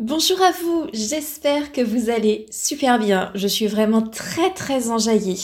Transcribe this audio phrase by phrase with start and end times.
[0.00, 3.30] Bonjour à vous, j'espère que vous allez super bien.
[3.34, 5.36] Je suis vraiment très très enjaillée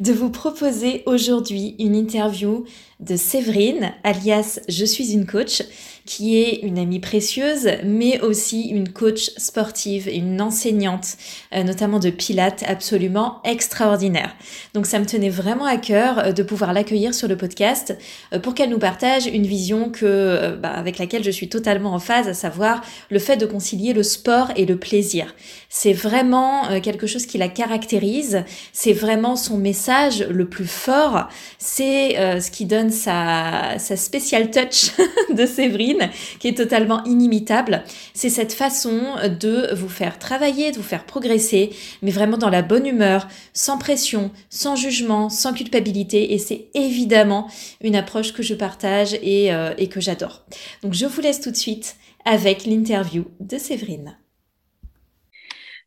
[0.00, 2.66] de vous proposer aujourd'hui une interview
[3.00, 5.62] de Séverine, alias Je suis une coach,
[6.06, 11.16] qui est une amie précieuse, mais aussi une coach sportive une enseignante,
[11.54, 14.34] euh, notamment de pilates, absolument extraordinaire.
[14.74, 17.96] Donc ça me tenait vraiment à cœur euh, de pouvoir l'accueillir sur le podcast
[18.32, 21.98] euh, pour qu'elle nous partage une vision que, bah, avec laquelle je suis totalement en
[21.98, 25.34] phase, à savoir le fait de concilier le sport et le plaisir.
[25.70, 32.40] C'est vraiment quelque chose qui la caractérise, c'est vraiment son message le plus fort, c'est
[32.40, 34.92] ce qui donne sa, sa special touch
[35.34, 37.84] de Séverine qui est totalement inimitable.
[38.14, 41.70] C'est cette façon de vous faire travailler, de vous faire progresser,
[42.02, 46.34] mais vraiment dans la bonne humeur, sans pression, sans jugement, sans culpabilité.
[46.34, 47.48] Et c'est évidemment
[47.80, 50.44] une approche que je partage et, euh, et que j'adore.
[50.82, 54.16] Donc je vous laisse tout de suite avec l'interview de Séverine.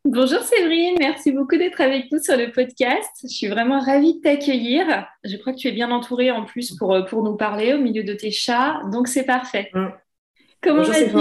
[0.09, 3.09] Bonjour Séverine, merci beaucoup d'être avec nous sur le podcast.
[3.23, 5.05] Je suis vraiment ravie de t'accueillir.
[5.25, 7.77] Je crois que tu es bien entourée en plus pour, euh, pour nous parler au
[7.77, 9.69] milieu de tes chats, donc c'est parfait.
[9.73, 9.87] Mm.
[10.63, 11.13] Comment vas-tu?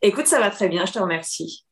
[0.00, 1.66] Écoute, ça va très bien, je te remercie.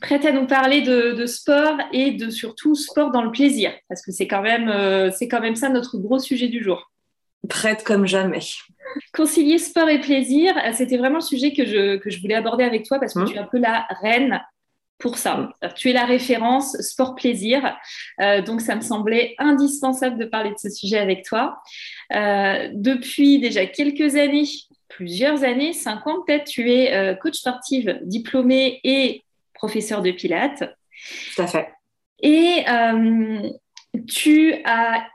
[0.00, 4.12] Prête à nous parler de, sport et de surtout sport dans le plaisir, parce que
[4.12, 6.92] c'est quand, même, euh, c'est quand même ça notre gros sujet du jour.
[7.48, 8.38] Prête comme jamais.
[9.12, 12.84] Concilier sport et plaisir, c'était vraiment le sujet que je, que je voulais aborder avec
[12.84, 13.24] toi parce que mm.
[13.26, 14.40] tu es un peu la reine
[15.00, 15.50] pour ça.
[15.76, 17.76] Tu es la référence sport-plaisir,
[18.20, 21.58] euh, donc ça me semblait indispensable de parler de ce sujet avec toi.
[22.14, 24.44] Euh, depuis déjà quelques années,
[24.88, 29.24] plusieurs années, cinq ans peut-être, tu es euh, coach sportive diplômée et
[29.54, 30.64] professeur de pilates.
[31.34, 31.68] Tout à fait.
[32.22, 32.64] Et
[34.06, 35.06] tu as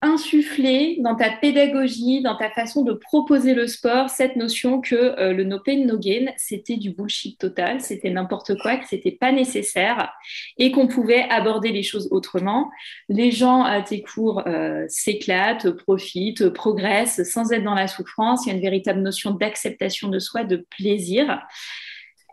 [0.00, 5.32] insuffler dans ta pédagogie, dans ta façon de proposer le sport, cette notion que euh,
[5.32, 9.32] le no pain, no gain, c'était du bullshit total, c'était n'importe quoi, que c'était pas
[9.32, 10.12] nécessaire
[10.56, 12.70] et qu'on pouvait aborder les choses autrement.
[13.08, 18.46] Les gens à tes cours euh, s'éclatent, profitent, progressent sans être dans la souffrance.
[18.46, 21.40] Il y a une véritable notion d'acceptation de soi, de plaisir.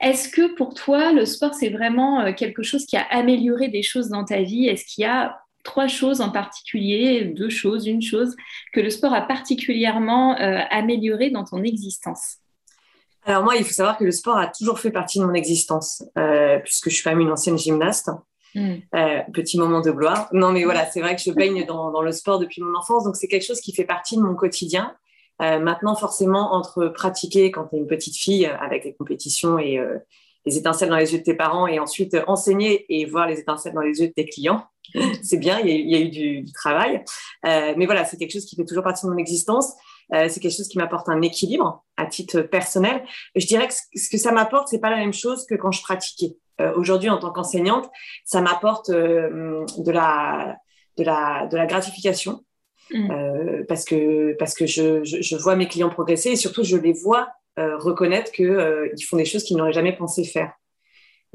[0.01, 3.81] Est-ce que pour toi, le sport, c'est vraiment euh, quelque chose qui a amélioré des
[3.81, 4.67] choses dans ta vie?
[4.67, 8.33] Est-ce qu'il y a trois choses en particulier, deux choses, une chose
[8.71, 12.37] que le sport a particulièrement euh, amélioré dans ton existence
[13.25, 16.03] Alors moi, il faut savoir que le sport a toujours fait partie de mon existence,
[16.17, 18.09] euh, puisque je suis quand même une ancienne gymnaste.
[18.53, 18.75] Hmm.
[18.95, 20.29] Euh, petit moment de gloire.
[20.31, 23.17] Non, mais voilà, c'est vrai que je baigne dans, le sport depuis mon enfance, donc
[23.17, 24.95] c'est quelque chose qui fait partie de mon quotidien.
[25.39, 29.77] maintenant, forcément, entre pratiquer quand tu es une petite fille avec les compétitions et
[30.45, 33.73] les étincelles dans les yeux de tes parents et ensuite enseigner et voir les étincelles
[33.73, 34.63] dans les yeux de tes clients,
[35.23, 37.03] c'est bien, il y, a, eu du, travail.
[37.45, 39.73] Euh, mais voilà, c'est quelque chose qui fait toujours partie de mon existence.
[40.13, 43.03] Euh, c'est quelque chose qui m'apporte un équilibre à titre personnel.
[43.35, 45.81] je dirais que ce que ça m'apporte, c'est pas la même chose que quand je
[45.81, 46.37] pratiquais.
[46.61, 47.89] Euh, aujourd'hui, en tant qu'enseignante,
[48.23, 50.55] ça m'apporte de la
[50.97, 52.45] de la de la gratification
[52.91, 53.65] mmh.
[53.67, 57.27] parce que parce que je, je, vois mes clients progresser et surtout je les vois
[57.57, 60.53] reconnaître qu'ils font des choses qu'ils n'auraient jamais pensé faire.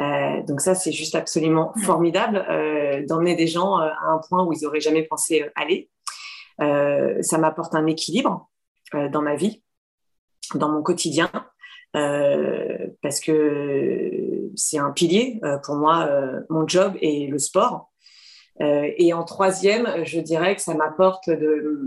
[0.00, 4.44] Euh, donc ça, c'est juste absolument formidable euh, d'emmener des gens euh, à un point
[4.44, 5.90] où ils n'auraient jamais pensé aller.
[6.58, 8.50] ça m'apporte un équilibre
[8.92, 9.62] dans ma vie,
[10.54, 11.30] dans mon quotidien,
[11.92, 16.08] parce que c'est un pilier pour moi,
[16.50, 17.90] mon job et le sport.
[18.60, 21.78] et en troisième, je dirais que ça m'apporte de,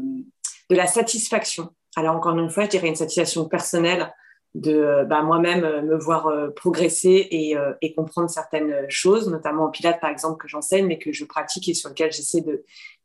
[0.71, 1.69] de la satisfaction.
[1.95, 4.11] Alors encore une fois, je dirais une satisfaction personnelle
[4.55, 9.65] de euh, bah, moi-même euh, me voir euh, progresser et, et, comprendre certaines choses, notamment
[9.65, 12.43] en pilates par exemple que j'enseigne mais que je pratique et sur lequel j'essaie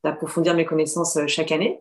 [0.04, 1.80] d'approfondir mes connaissances chaque année.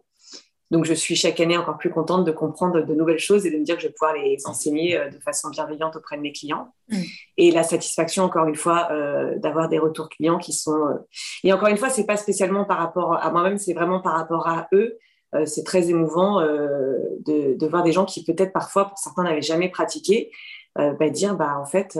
[0.69, 3.57] Donc je suis chaque année encore plus contente de comprendre de nouvelles choses et de
[3.57, 6.73] me dire que je vais pouvoir les enseigner de façon bienveillante auprès de mes clients.
[6.89, 7.01] Mm.
[7.37, 8.89] Et la satisfaction encore une fois
[9.37, 10.99] d'avoir des retours clients qui sont
[11.43, 14.47] et encore une fois c'est pas spécialement par rapport à moi-même, c'est vraiment par rapport
[14.47, 14.97] à eux
[15.35, 19.41] euh, c'est très émouvant euh, de, voir des gens qui peut-être parfois, pour certains, n'avaient
[19.41, 20.31] jamais pratiqué,
[20.77, 21.99] euh, bah, dire bah, en fait,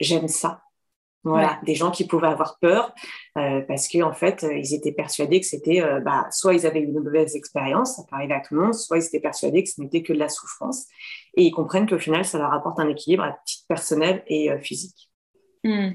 [0.00, 0.62] j'aime ça.
[1.24, 2.94] Voilà, des gens qui pouvaient avoir peur
[3.34, 7.36] parce qu'en en fait, ils étaient persuadés que c'était bah, soit ils avaient une mauvaise
[7.36, 10.02] expérience, ça peut arriver à tout le monde, soit ils étaient persuadés que ce n'était
[10.02, 10.86] que de la souffrance.
[11.36, 15.10] Et ils comprennent qu'au final, ça leur apporte un équilibre à titre personnel et physique.
[15.64, 15.90] Hmm.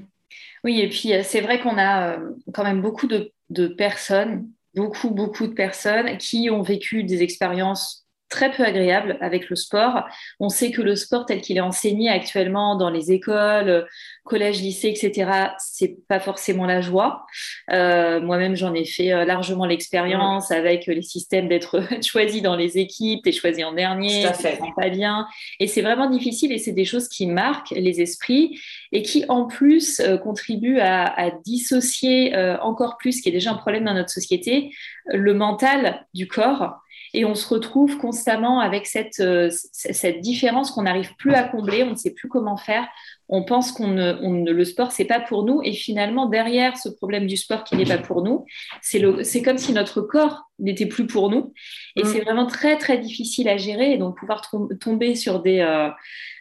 [0.62, 2.18] Oui, et puis c'est vrai qu'on a
[2.52, 8.03] quand même beaucoup de personnes, beaucoup, beaucoup de personnes qui ont vécu des expériences
[8.34, 10.08] très peu agréable avec le sport.
[10.40, 13.86] On sait que le sport tel qu'il est enseigné actuellement dans les écoles,
[14.24, 17.26] collèges, lycées, etc., c'est pas forcément la joie.
[17.70, 22.76] Euh, moi-même, j'en ai fait euh, largement l'expérience avec les systèmes d'être choisi dans les
[22.76, 24.58] équipes, t'es choisi en dernier, ça fait.
[24.76, 25.28] pas bien.
[25.60, 28.58] Et c'est vraiment difficile et c'est des choses qui marquent les esprits
[28.90, 33.52] et qui, en plus, euh, contribuent à, à dissocier encore plus, ce qui est déjà
[33.52, 34.74] un problème dans notre société,
[35.06, 36.80] le mental du corps
[37.14, 41.84] et on se retrouve constamment avec cette, euh, cette différence qu'on n'arrive plus à combler,
[41.84, 42.86] on ne sait plus comment faire.
[43.28, 45.60] On pense qu'on ne, le sport, c'est pas pour nous.
[45.62, 48.44] Et finalement, derrière ce problème du sport qui n'est pas pour nous,
[48.82, 51.54] c'est comme si notre corps n'était plus pour nous.
[51.96, 52.06] Et mm.
[52.06, 53.92] c'est vraiment très, très difficile à gérer.
[53.92, 54.42] Et donc, pouvoir
[54.80, 55.90] tomber sur des, euh,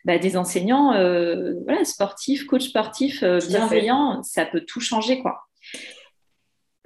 [0.06, 5.20] bah, des enseignants euh, voilà, sportifs, coachs sportifs bienveillants, ça peut tout changer.
[5.22, 5.44] quoi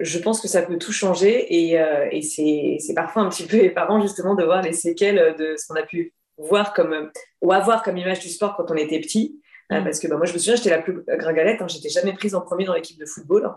[0.00, 3.56] je pense que ça peut tout changer et, euh, et c'est parfois un petit peu
[3.64, 7.10] éparant justement de voir les séquelles de ce qu'on a pu voir comme
[7.42, 9.40] ou avoir comme image du sport quand on était petit.
[9.72, 9.84] Euh, mm.
[9.84, 12.34] parce que bah, moi, je me souviens, j'étais la plus gringalette, hein, j'étais jamais prise
[12.34, 13.50] en premier dans l'équipe de football.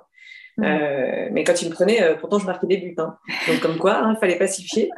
[0.57, 0.63] Mm.
[0.63, 2.95] Euh, mais quand ils me prenaient, pourtant, je marquais des buts.
[2.97, 3.17] Hein.
[3.47, 4.89] Donc, comme quoi, il hein, fallait pas s'y fier.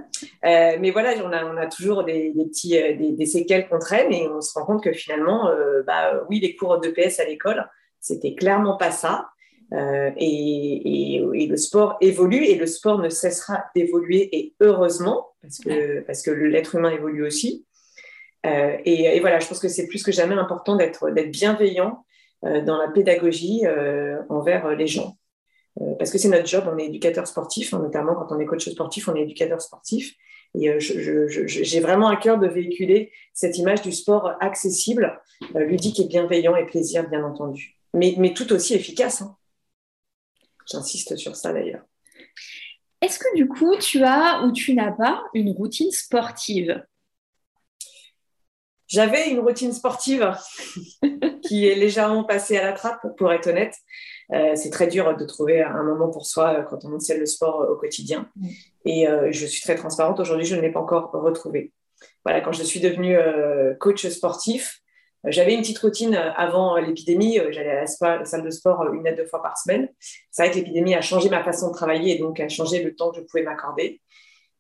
[0.42, 4.12] mais voilà, on a, on a toujours des, des petits, des, des, séquelles qu'on traîne
[4.12, 5.51] et on se rend compte que finalement,
[5.86, 7.69] bah, oui, les cours de PS à l'école,
[8.00, 9.30] c'était clairement pas ça.
[9.74, 16.02] Euh, et, le sport évolue et le sport ne cessera d'évoluer et heureusement parce que,
[16.02, 17.66] parce que l'être humain évolue aussi.
[18.46, 22.06] Euh, et, voilà, je pense que c'est plus que jamais important d'être bienveillant
[22.46, 23.64] euh, dans la pédagogie
[24.30, 25.18] envers les gens.
[25.98, 28.69] parce que c'est notre job, on est éducateur sportif, hein, notamment quand on est coach
[28.69, 30.14] sportif, on est éducateur sportif.
[30.56, 35.19] Et j'ai vraiment à cœur de véhiculer cette image du sport accessible,
[35.56, 37.76] ludique et bienveillant et plaisir, bien entendu.
[37.96, 39.24] Mais, mais tout aussi efficace.
[39.24, 39.36] Hein.
[40.69, 41.83] J'insiste sur ça d'ailleurs.
[43.01, 46.81] Est-ce que du coup, tu as ou tu n'as pas une routine sportive?
[48.88, 50.31] J'avais une routine sportive
[51.44, 53.75] qui est légèrement passée à la trappe, pour être honnête.
[54.31, 57.25] Euh, c'est très dur de trouver un moment pour soi euh, quand on enseigne le
[57.25, 58.30] sport euh, au quotidien.
[58.36, 58.48] Mm.
[58.86, 60.19] Et je suis très transparente.
[60.19, 61.71] Aujourd'hui, je ne l'ai pas encore retrouvé.
[62.24, 63.18] Voilà, quand je suis devenue
[63.80, 64.82] coach sportif,
[65.25, 67.40] j'avais une petite routine euh, avant l'épidémie.
[67.40, 69.88] Euh, j'allais à la, salle de sport euh, une à deux fois par semaine.
[70.31, 72.96] C'est vrai que l'épidémie a changé ma façon de travailler et donc a changé le
[72.96, 74.02] temps que je pouvais m'accorder.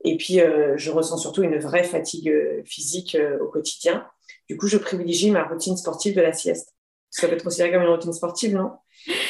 [0.05, 0.39] Et puis,
[0.75, 2.29] je ressens surtout une vraie fatigue
[2.65, 4.05] physique au quotidien.
[4.49, 6.73] Du coup, je privilégie ma routine sportive de la sieste.
[7.09, 8.71] Ça peut être considéré comme une routine sportive, non?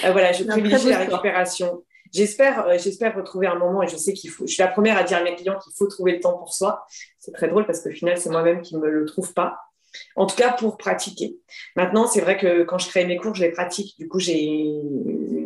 [0.01, 1.83] Voilà, je privilégie la récupération.
[2.11, 4.47] J'espère, j'espère retrouver un moment et je sais qu'il faut.
[4.47, 6.55] Je suis la première à dire à mes clients qu'il faut trouver le temps pour
[6.55, 6.87] soi.
[7.19, 9.59] C'est très drôle parce qu'au final, c'est moi-même qui me le trouve pas.
[10.15, 11.37] En tout cas, pour pratiquer.
[11.75, 13.95] Maintenant, c'est vrai que quand je crée mes cours, je les pratique.
[13.97, 14.41] Du coup, j'ai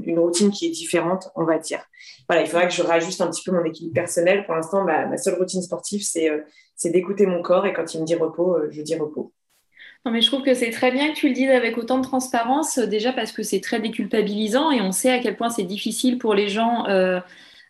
[0.08, 1.84] une routine qui est différente, on va dire.
[2.28, 4.46] Voilà, il faudrait que je rajuste un petit peu mon équilibre personnel.
[4.46, 6.40] Pour l'instant, ma, seule routine sportive, euh,
[6.76, 9.34] c'est d'écouter mon corps et quand il me dit repos, euh, je dis repos.
[10.06, 12.04] Non, mais je trouve que c'est très bien que tu le dises avec autant de
[12.04, 15.64] transparence, euh, déjà parce que c'est très déculpabilisant et on sait à quel point c'est
[15.64, 16.86] difficile pour les gens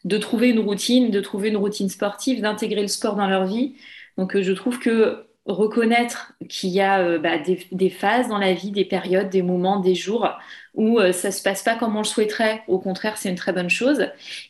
[0.05, 3.75] de trouver une routine, de trouver une routine sportive, d'intégrer le sport dans leur vie.
[4.17, 8.71] Donc, je trouve que reconnaître qu'il y a euh, bah, des, phases dans la vie,
[8.71, 10.29] des périodes, des moments, des jours
[10.75, 12.63] où euh, ça se passe pas comme on le souhaiterait.
[12.67, 14.07] Au contraire, c'est une très bonne chose.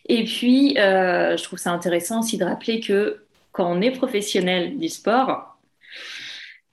[0.09, 4.77] Et puis, euh, je trouve ça intéressant aussi de rappeler que quand on est professionnel
[4.77, 5.56] du sport,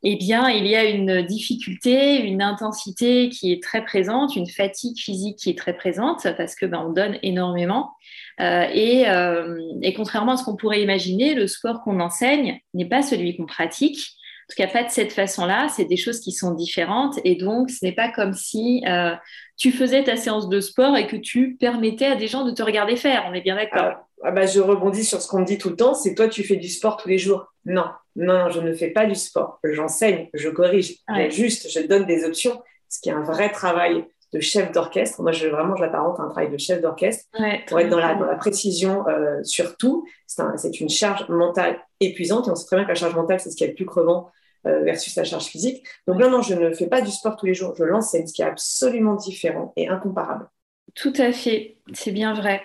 [0.06, 4.99] eh bien, il y a une difficulté, une intensité qui est très présente, une fatigue
[4.99, 7.92] physique qui est très présente parce que ben, on donne énormément.
[8.38, 13.00] Euh, euh, et, contrairement à ce qu'on pourrait imaginer, le sport qu'on enseigne n'est pas
[13.00, 13.99] celui qu'on pratique.
[13.99, 15.68] En tout cas, pas de cette façon-là.
[15.70, 17.18] C'est des choses qui sont différentes.
[17.25, 19.14] Et donc, ce n'est pas comme si euh,
[19.56, 22.62] tu faisais ta séance de sport et que tu permettais à des gens de te
[22.62, 23.25] regarder faire.
[23.30, 23.94] On est bien d'accord.
[24.25, 25.95] Ah, ah bah, je rebondis sur ce qu'on me dit tout le temps.
[25.95, 27.52] C'est toi, tu fais du sport tous les jours.
[27.66, 29.61] Non, non, je ne fais pas du sport.
[29.64, 30.97] J'enseigne, je corrige.
[31.31, 32.62] Juste, je donne des options.
[32.88, 35.23] Ce qui est un vrai travail de chef d'orchestre.
[35.23, 37.25] Moi, je, vraiment, j'apparente un travail de chef d'orchestre
[37.69, 40.07] pour être dans la, précision euh, sur tout.
[40.26, 43.50] C'est une charge mentale épuisante et on sait très bien que la charge mentale, c'est
[43.50, 44.31] ce qui est le plus crevant
[44.66, 45.87] euh, versus la charge physique.
[46.09, 47.75] Donc non, non, je ne fais pas du sport tous les jours.
[47.76, 50.49] Je l'enseigne, ce qui est absolument différent et incomparable.
[50.95, 52.62] Tout à fait, c'est bien vrai.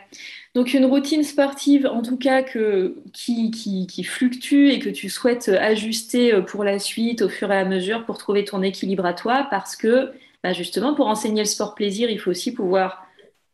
[0.56, 5.10] Donc une routine sportive, en tout cas que, qui, qui, qui, fluctue et que tu
[5.10, 9.06] souhaites ajuster euh, pour la suite au fur et à mesure pour trouver ton équilibre
[9.06, 10.12] à toi, parce que
[10.44, 13.06] bah, justement, pour enseigner le sport plaisir, il faut aussi pouvoir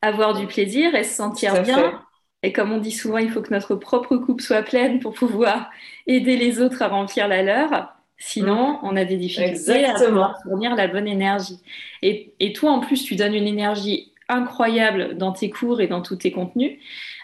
[0.01, 1.99] avoir du plaisir et se sentir bien.
[2.43, 5.71] Et comme on dit souvent, il faut que notre propre coupe soit pleine pour pouvoir
[6.05, 7.95] aider les autres à remplir la leur.
[8.17, 8.79] Sinon, mm.
[8.83, 9.95] on a des difficultés à
[10.43, 11.59] fournir la bonne énergie.
[12.01, 16.01] Et, et, toi, en plus, tu donnes une énergie incroyable dans tes cours et dans
[16.01, 16.79] tous tes contenus.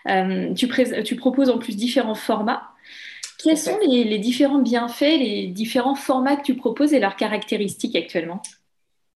[0.08, 0.68] Euh, tu,
[1.04, 2.64] tu, proposes en plus différents formats.
[3.44, 8.42] Quels sont les, différents bienfaits, les différents formats que tu proposes et leurs caractéristiques actuellement?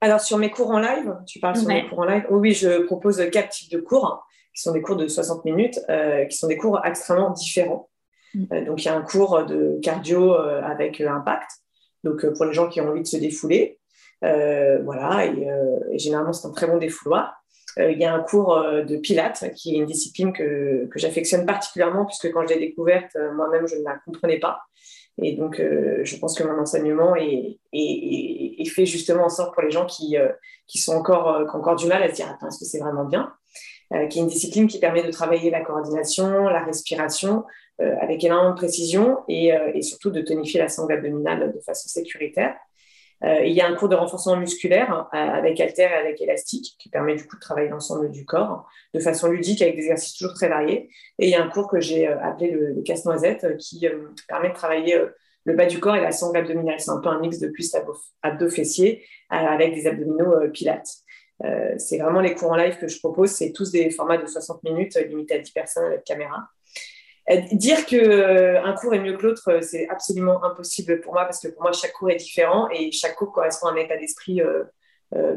[0.01, 2.83] Alors, sur mes cours en live, tu parles sur mes cours en live, oui, je
[2.83, 6.47] propose quatre types de cours, qui sont des cours de 60 minutes, euh, qui sont
[6.47, 7.91] des cours extrêmement différents.
[8.35, 8.45] Mm.
[8.53, 11.51] Euh, donc, il y a un cours de cardio avec impact,
[12.03, 13.79] donc pour les gens qui ont envie de se défouler.
[14.23, 17.44] voilà, et, généralement, c'est un très bon défouloir.
[17.79, 20.99] Euh, il y a un cours euh, de Pilates, qui est une discipline que, que
[20.99, 24.61] j'affectionne particulièrement, puisque quand je l'ai découverte, euh, moi-même, je ne la comprenais pas.
[25.23, 29.71] Et donc, je pense que mon enseignement est, est, fait justement en sorte pour les
[29.71, 30.17] gens qui,
[30.67, 32.81] qui, sont encore, qui ont encore du mal à se dire Attends, est-ce que c'est
[32.81, 33.33] vraiment bien?
[34.11, 37.45] Qui est une discipline qui permet de travailler la coordination, la respiration
[37.79, 42.57] avec énormément de précision et, et, surtout de tonifier la sangle abdominale de façon sécuritaire.
[43.23, 46.77] Euh, il y a un cours de renforcement musculaire euh, avec halter et avec élastique
[46.79, 50.17] qui permet du coup de travailler l'ensemble du corps de façon ludique avec des exercices
[50.17, 50.91] toujours très variés.
[51.19, 53.87] Et il y a un cours que j'ai euh, appelé le, casse-noisette qui
[54.29, 55.01] permet de travailler
[55.45, 56.81] le bas du corps et la sangle abdominale.
[56.81, 57.77] C'est un peu un mix de cuisses
[58.23, 60.91] abdos-fessiers avec des abdominaux pilates.
[61.79, 63.31] c'est vraiment les cours en live que je propose.
[63.31, 66.49] C'est tous des formats de 60 minutes limités à 10 personnes avec caméra.
[67.31, 71.15] Euh, dire que euh, un cours est mieux que l'autre, euh, c'est absolument impossible pour
[71.15, 73.77] moi parce que pour moi chaque cours est différent et chaque cours correspond à un
[73.77, 74.41] état d'esprit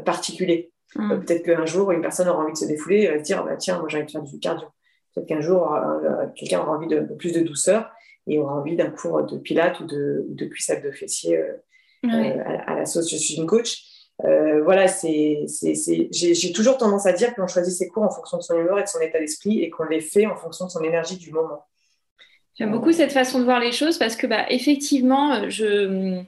[0.04, 0.72] particulier.
[0.96, 1.20] Mm.
[1.20, 3.56] Peut-être qu'un jour une personne aura envie de se défouler, et va se dire bah,
[3.56, 4.68] tiens moi j'ai envie de faire du cardio.
[5.14, 5.78] Peut-être qu'un jour
[6.36, 7.90] quelqu'un aura envie de, plus de douceur
[8.26, 11.42] et aura envie d'un cours de pilates ou de, de de fessier
[12.04, 13.10] à, la sauce.
[13.10, 13.82] Je suis une coach.
[14.18, 15.46] voilà, c'est,
[16.10, 18.82] j'ai toujours tendance à dire qu'on choisit ses cours en fonction de son humeur et
[18.82, 21.64] de son état d'esprit et qu'on les fait en fonction de son énergie du moment.
[22.58, 26.22] J'aime beaucoup cette façon de voir les choses parce que, bah, effectivement, je,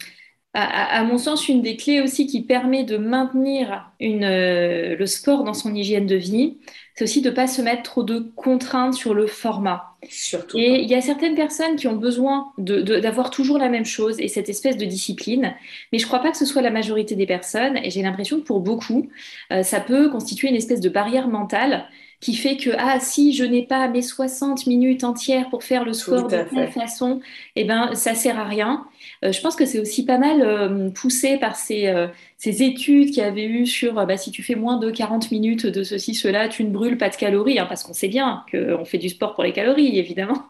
[0.52, 5.44] à, mon sens, une des clés aussi qui permet de maintenir une, euh, le sport
[5.44, 6.58] dans son hygiène de vie,
[6.94, 9.96] c'est aussi de ne pas se mettre trop de contraintes sur le format.
[10.08, 10.58] Surtout.
[10.58, 14.26] Et il y a certaines personnes qui ont besoin d'avoir toujours la même chose et
[14.26, 15.54] cette espèce de discipline,
[15.92, 18.40] mais je ne crois pas que ce soit la majorité des personnes et j'ai l'impression
[18.40, 19.08] que pour beaucoup,
[19.52, 21.87] euh, ça peut constituer une espèce de barrière mentale
[22.20, 25.94] qui fait que ah si je n'ai pas mes 60 minutes entières pour faire le
[25.94, 27.20] sport de telle façon,
[27.56, 28.84] eh ben ça sert à rien.
[29.24, 33.08] Euh, je pense que c'est aussi pas mal euh, poussé par ces, euh, ces études
[33.08, 36.14] qu'il y avait eu sur bah, si tu fais moins de 40 minutes de ceci
[36.14, 39.08] cela, tu ne brûles pas de calories, hein, parce qu'on sait bien qu'on fait du
[39.08, 40.42] sport pour les calories évidemment.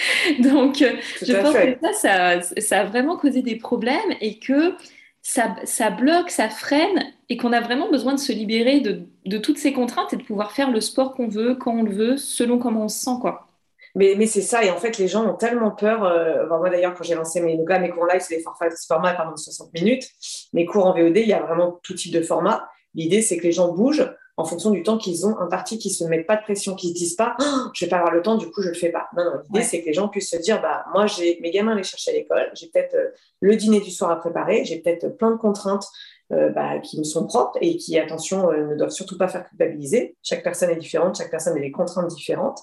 [0.40, 4.74] Donc, je pense que ça, ça, ça, a vraiment causé des problèmes et que
[5.22, 9.72] ça, bloque, ça freine et qu'on a vraiment besoin de se libérer de, toutes ces
[9.72, 12.84] contraintes et de pouvoir faire le sport qu'on veut, quand on le veut, selon comment
[12.84, 13.18] on se sent.
[13.20, 13.46] Quoi.
[13.94, 16.04] Mais, mais c'est ça, et en fait, les gens ont tellement peur.
[16.04, 19.32] Euh, moi, d'ailleurs, quand j'ai lancé mes, donc mes cours live, c'est des formats, pardon,
[19.32, 20.04] de 60 minutes.
[20.52, 22.68] Mes cours en VOD, il y a vraiment tout type de format.
[22.94, 24.10] L'idée, c'est que les gens bougent,
[24.42, 26.90] en fonction du temps qu'ils ont imparti, qu'ils ne se mettent pas de pression, qu'ils
[26.90, 28.68] ne se disent pas oh, je ne vais pas avoir le temps, du coup je
[28.68, 29.08] ne le fais pas.
[29.16, 31.72] Non, non, l'idée c'est que les gens puissent se dire bah, moi j'ai mes gamins
[31.72, 34.80] à les chercher à l'école, j'ai peut-être euh, le dîner du soir à préparer, j'ai
[34.80, 35.86] peut-être plein de contraintes
[36.32, 39.48] euh, bah, qui me sont propres et qui, attention, euh, ne doivent surtout pas faire
[39.48, 40.16] culpabiliser.
[40.22, 42.58] Chaque personne est différente, chaque personne a des contraintes différentes.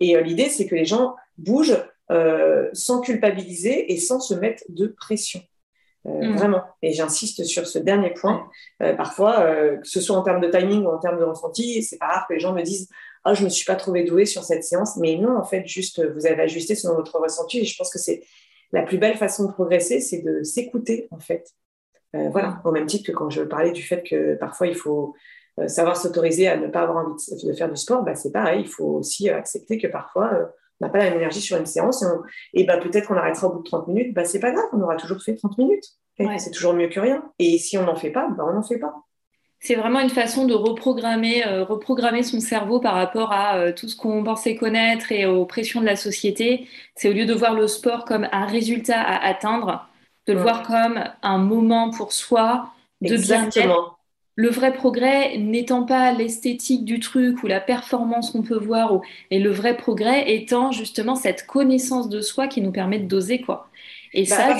[0.00, 1.84] Et l'idée c'est que les gens bougent
[2.72, 5.40] sans culpabiliser et sans se mettre de pression.
[6.06, 6.36] Euh, mm.
[6.36, 6.62] Vraiment.
[6.82, 8.48] Et j'insiste sur ce dernier point.
[8.82, 11.82] Euh, parfois, euh, que ce soit en termes de timing ou en termes de ressenti,
[11.82, 12.88] c'est pas rare que les gens me disent
[13.24, 14.96] Ah, je me suis pas trouvé douée sur cette séance.
[14.96, 17.60] Mais non, en fait, juste, vous avez ajusté selon votre ressenti.
[17.60, 18.22] Et je pense que c'est
[18.72, 21.50] la plus belle façon de progresser, c'est de s'écouter, en fait.
[22.12, 22.48] voilà.
[22.48, 22.60] Mm.
[22.64, 25.14] Au même titre que quand je parlais du fait que parfois, il faut
[25.66, 27.14] savoir s'autoriser à ne pas avoir envie
[27.44, 28.62] de, faire du sport, bah, c'est pareil.
[28.62, 32.04] Il faut aussi accepter que parfois, on n'a pas la même énergie sur une séance
[32.54, 34.80] et, bah, peut-être qu'on arrêtera au bout de 30 minutes, bah, c'est pas grave, on
[34.80, 35.84] aura toujours fait 30 minutes.
[36.38, 37.24] C'est toujours mieux que rien.
[37.38, 38.94] Et si on n'en fait pas, bah, on n'en fait pas.
[39.58, 43.88] C'est vraiment une façon de reprogrammer, euh, reprogrammer son cerveau par rapport à euh, tout
[43.88, 46.66] ce qu'on pensait connaître et aux pressions de la société.
[46.94, 49.86] C'est au lieu de voir le sport comme un résultat à atteindre,
[50.26, 52.70] de le voir comme un moment pour soi
[53.02, 53.99] de bien-être
[54.40, 59.38] le vrai progrès n'étant pas l'esthétique du truc ou la performance qu'on peut voir, et
[59.38, 63.68] le vrai progrès étant justement cette connaissance de soi qui nous permet de doser quoi.
[64.14, 64.58] Et bah, ça,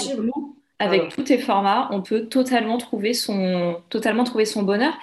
[0.81, 4.95] avec tous tes formats, on peut totalement trouver son, totalement trouver son bonheur.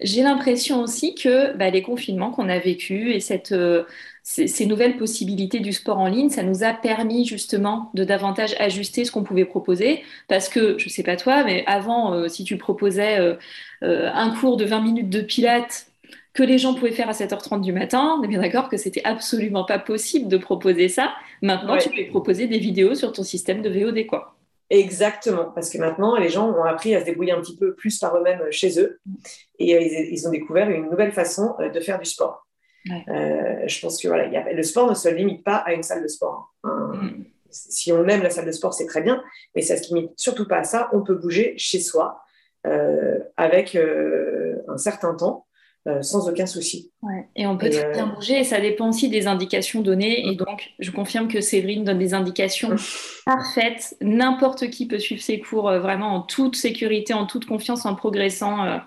[0.00, 3.84] J'ai l'impression aussi que bah, les confinements qu'on a vécu et cette, euh,
[4.22, 9.04] ces, nouvelles possibilités du sport en ligne, ça nous a permis justement de davantage ajuster
[9.04, 10.02] ce qu'on pouvait proposer.
[10.26, 13.36] Parce que, je ne sais pas toi, mais avant, euh, si tu proposais euh,
[13.82, 15.88] un cours de 20 minutes de pilates
[16.32, 19.04] que les gens pouvaient faire à 7h30 du matin, on est bien d'accord que c'était
[19.04, 21.12] absolument pas possible de proposer ça.
[21.42, 24.36] Maintenant, tu peux proposer des vidéos sur ton système de VOD, quoi.
[24.68, 27.98] Exactement, parce que maintenant, les gens ont appris à se débrouiller un petit peu plus
[27.98, 29.00] par eux-mêmes chez eux
[29.60, 32.46] et euh, ils, ont découvert une nouvelle façon euh, de faire du sport.
[32.90, 36.08] Euh, je pense que voilà, le sport ne se limite pas à une salle de
[36.08, 36.54] sport.
[36.64, 36.92] Hein.
[36.94, 37.24] Mm.
[37.50, 39.22] Si on aime la salle de sport, c'est très bien,
[39.54, 40.88] mais ça ne se limite surtout pas à ça.
[40.92, 42.22] On peut bouger chez soi
[43.36, 45.45] avec un certain temps
[45.86, 46.90] euh, sans aucun souci.
[47.36, 50.26] Et on peut très bien euh, bouger et ça dépend aussi des indications données.
[50.26, 52.74] Et donc, je confirme que Séverine donne des indications
[53.24, 53.96] parfaites.
[54.00, 57.94] N'importe qui peut suivre ses cours euh, vraiment en toute sécurité, en toute confiance, en
[57.94, 58.80] progressant.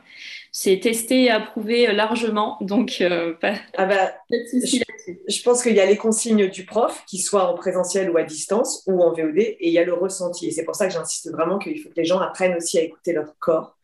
[0.52, 3.02] c'est testé et approuvé largement, donc
[3.40, 4.84] pas, ah bah, je,
[5.28, 8.24] je, pense qu'il y a les consignes du prof, qui soient en présentiel ou à
[8.24, 10.48] distance ou en VOD, et il y a le ressenti.
[10.48, 12.82] Et c'est pour ça que j'insiste vraiment qu'il faut que les gens apprennent aussi à
[12.82, 13.79] écouter leur corps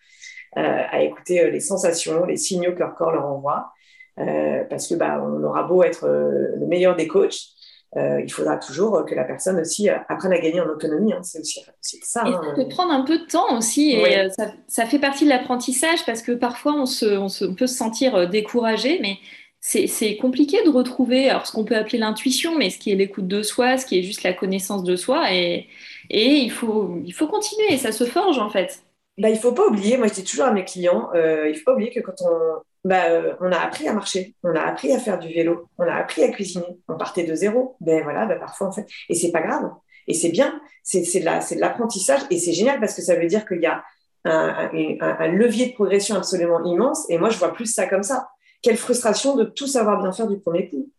[0.56, 3.72] à écouter euh, les sensations, les signaux que leur corps leur envoie.
[4.18, 7.50] Euh, parce que bah, on aura beau être le meilleur des coachs,
[7.98, 11.14] il faudra toujours que la personne aussi apprenne à gagner en autonomie.
[11.14, 11.22] Hein.
[11.24, 11.62] C'est aussi,
[12.02, 12.24] ça.
[12.28, 12.54] Et ça hein.
[12.54, 13.92] peut prendre un peu de temps aussi.
[13.92, 17.56] Et ça, ça, fait partie de l'apprentissage parce que parfois on, se, on, se, on,
[17.56, 19.18] peut se sentir découragé, mais
[19.62, 23.28] c'est compliqué de retrouver alors, ce qu'on peut appeler l'intuition, mais ce qui est l'écoute
[23.28, 25.34] de soi, ce qui est juste la connaissance de soi.
[25.34, 25.68] Et,
[26.10, 27.78] et il, faut, il faut continuer.
[27.78, 28.85] Ça se forge en fait
[29.18, 31.66] bah, il faut pas oublier, moi je dis toujours à mes clients, euh, il faut
[31.66, 34.92] pas oublier que quand on, bah, euh, on a appris à marcher, on a appris
[34.92, 37.78] à faire du vélo, on a appris à cuisiner, on partait de zéro.
[37.80, 39.72] Ben voilà, ben parfois en fait, et c'est pas grave,
[40.08, 43.62] et c'est bien, c'est de l'apprentissage, et c'est génial parce que ça veut dire qu'il
[43.62, 43.84] y a
[44.26, 44.70] un,
[45.00, 48.28] un, levier de progression absolument immense, et moi je vois plus ça comme ça.
[48.62, 50.90] Quelle frustration de tout savoir bien faire du premier coup.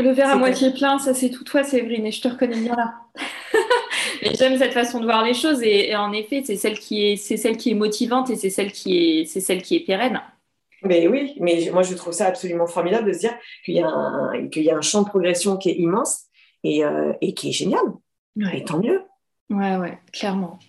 [0.00, 2.76] Le verre à moitié plein, ça c'est tout toi, Séverine, et je te reconnais bien
[2.76, 2.94] là.
[4.38, 7.36] j'aime cette façon de voir les choses et, en effet, c'est celle qui est, c'est
[7.36, 10.20] celle qui est motivante et c'est celle qui est, c'est celle qui est pérenne.
[10.84, 13.88] Mais oui, mais moi je trouve ça absolument formidable de se dire qu'il y a
[13.88, 16.26] un, qu'il y a un champ de progression qui est immense
[16.62, 17.82] et, euh, et qui est génial.
[18.52, 19.02] Et tant mieux.
[19.50, 20.60] Ouais, ouais, clairement.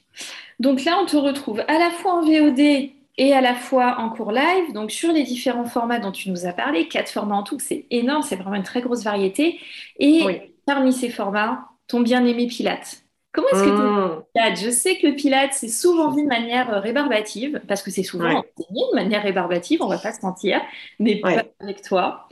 [0.60, 4.10] Donc là, on te retrouve à la fois en VOD et à la fois en
[4.10, 7.44] cours live, donc sur les différents formats dont tu nous as parlé, quatre formats en
[7.44, 9.60] tout, c'est énorme, c'est vraiment une très grosse variété.
[10.00, 13.04] Et parmi ces formats, ton bien-aimé Pilates.
[13.34, 14.24] Comment est-ce que tu mmh.
[14.34, 17.92] Pilates Je sais que le Pilates, c'est souvent vu de manière euh, rébarbative, parce que
[17.92, 20.62] c'est souvent enseigné de manière rébarbative, on ne va pas se mentir,
[20.98, 22.26] mais pas avec toi.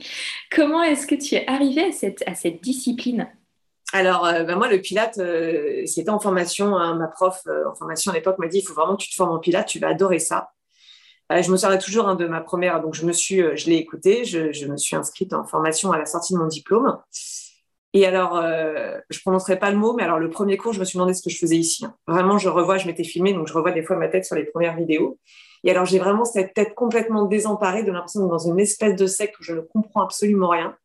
[0.50, 3.28] Comment est-ce que tu es arrivé à cette, à cette discipline?
[3.92, 6.76] Alors, euh, bah, moi, le Pilates, euh, c'était en formation.
[6.78, 9.14] Hein, ma prof en formation à l'époque m'a dit il faut vraiment que tu te
[9.14, 10.50] formes en Pilates, tu vas adorer ça.
[11.30, 14.24] Je me souviens toujours hein, de ma première, donc je me suis, je l'ai écouté,
[14.24, 16.98] je, me suis inscrite en formation à la sortie de mon diplôme.
[17.94, 20.84] Et alors, euh, je prononcerai pas le mot, mais alors le premier cours, je me
[20.84, 21.84] suis demandé ce que je faisais ici.
[21.86, 21.94] Hein.
[22.06, 24.44] Vraiment, je revois, je m'étais filmée, donc je revois des fois ma tête sur les
[24.44, 25.18] premières vidéos.
[25.64, 29.06] Et alors, j'ai vraiment cette tête complètement désemparée, de l'impression d'être dans une espèce de
[29.06, 30.76] secte où je ne comprends absolument rien.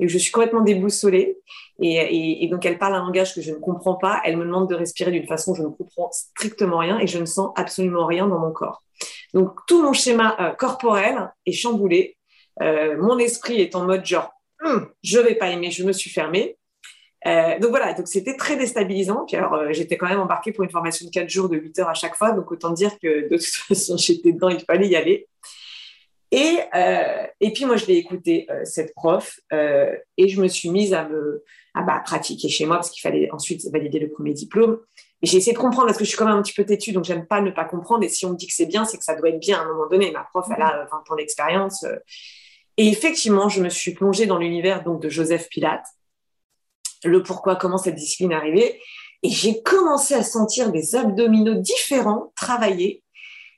[0.00, 1.38] Et où je suis complètement déboussolée.
[1.80, 4.20] Et, et, donc, elle parle un langage que je ne comprends pas.
[4.24, 7.18] Elle me demande de respirer d'une façon où je ne comprends strictement rien et je
[7.18, 8.84] ne sens absolument rien dans mon corps.
[9.34, 12.16] Donc, tout mon schéma euh, corporel est chamboulé.
[12.62, 14.32] Euh, mon esprit est en mode genre,
[14.64, 16.56] Hum, je vais pas aimer, je me suis fermée.
[17.26, 19.24] Euh, donc voilà, donc c'était très déstabilisant.
[19.24, 21.88] Puis alors, j'étais quand même embarquée pour une formation de 4 jours de 8 heures
[21.88, 22.32] à chaque fois.
[22.32, 25.28] Donc autant dire que de toute façon, j'étais dedans, il fallait y aller.
[26.32, 26.58] Et,
[27.40, 31.42] et puis moi, je l'ai écouté, cette prof, et je me suis mise à me
[31.74, 34.78] bah, pratiquer chez moi parce qu'il fallait ensuite valider le premier diplôme.
[35.22, 37.04] J'ai essayé de comprendre parce que je suis quand même un petit peu têtue, donc
[37.04, 38.04] j'aime pas ne pas comprendre.
[38.04, 39.62] Et si on me dit que c'est bien, c'est que ça doit être bien à
[39.62, 40.12] un moment donné.
[40.12, 41.84] Ma prof, elle a 20 ans d'expérience.
[42.76, 45.84] Et effectivement, je me suis plongée dans l'univers donc de Joseph Pilate,
[47.04, 48.80] le pourquoi, comment cette discipline est arrivée,
[49.24, 53.02] et j'ai commencé à sentir des abdominaux différents travailler.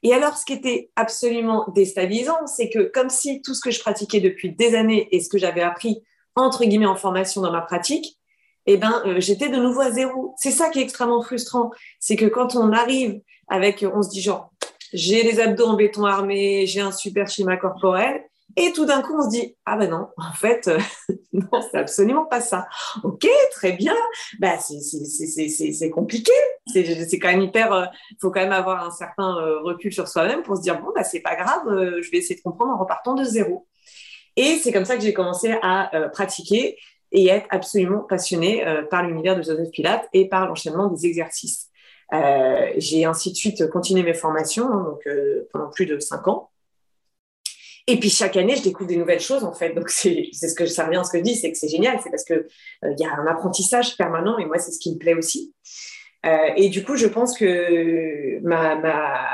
[0.03, 3.81] Et alors, ce qui était absolument déstabilisant, c'est que comme si tout ce que je
[3.81, 6.03] pratiquais depuis des années et ce que j'avais appris
[6.37, 8.19] entre guillemets en formation dans ma pratique,
[8.67, 10.35] eh ben, euh, j'étais de nouveau à zéro.
[10.39, 14.21] C'est ça qui est extrêmement frustrant, c'est que quand on arrive avec, on se dit
[14.23, 14.51] genre,
[14.93, 18.23] j'ai les abdos en béton armé, j'ai un super schéma corporel,
[18.57, 20.79] et tout d'un coup, on se dit ah ben non, en fait, euh,
[21.33, 22.67] non, c'est absolument pas ça.
[23.05, 23.95] Ok, très bien.
[24.39, 26.33] Bah c'est compliqué.
[26.67, 27.69] C'est quand même hyper.
[27.69, 27.87] Il euh,
[28.21, 31.05] faut quand même avoir un certain euh, recul sur soi-même pour se dire bon bah
[31.05, 33.67] c'est pas grave, je vais essayer de comprendre en repartant de zéro.
[34.37, 36.77] Et c'est comme ça que j'ai commencé à pratiquer
[37.13, 41.69] et être absolument passionnée par l'univers de Joseph Pilate et par l'enchaînement des exercices.
[42.77, 45.09] j'ai ainsi de suite continué mes formations hein, donc
[45.53, 46.51] pendant plus de cinq ans.
[47.91, 49.73] Et puis chaque année, je découvre des nouvelles choses en fait.
[49.75, 52.11] Donc c'est ce que ça revient ce que je dis, c'est que c'est génial, c'est
[52.11, 54.99] parce que euh, il y a un apprentissage permanent et moi c'est ce qui me
[54.99, 55.55] plaît aussi.
[56.25, 59.27] Euh, et du coup, je pense que ma, ma,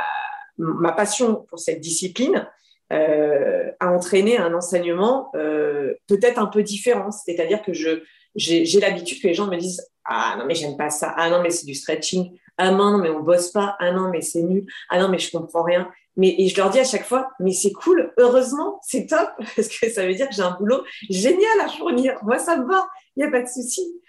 [0.56, 2.48] ma passion pour cette discipline
[2.92, 7.10] euh, a entraîné un enseignement peut-être un peu différent.
[7.10, 8.02] C'est-à-dire que je
[8.36, 11.14] j'ai l'habitude que les gens me disent Ah non, mais j'aime pas ça.
[11.16, 12.38] Ah non, mais c'est du stretching.
[12.58, 13.76] Ah non, mais on bosse pas.
[13.78, 14.66] Ah non, mais c'est nul.
[14.90, 15.90] Ah non, mais je comprends rien.
[16.16, 19.68] Mais et je leur dis à chaque fois, mais c'est cool, heureusement, c'est top, parce
[19.68, 22.18] que ça veut dire que j'ai un boulot génial à fournir.
[22.22, 24.00] Moi, ça me va, il n'y a pas de souci.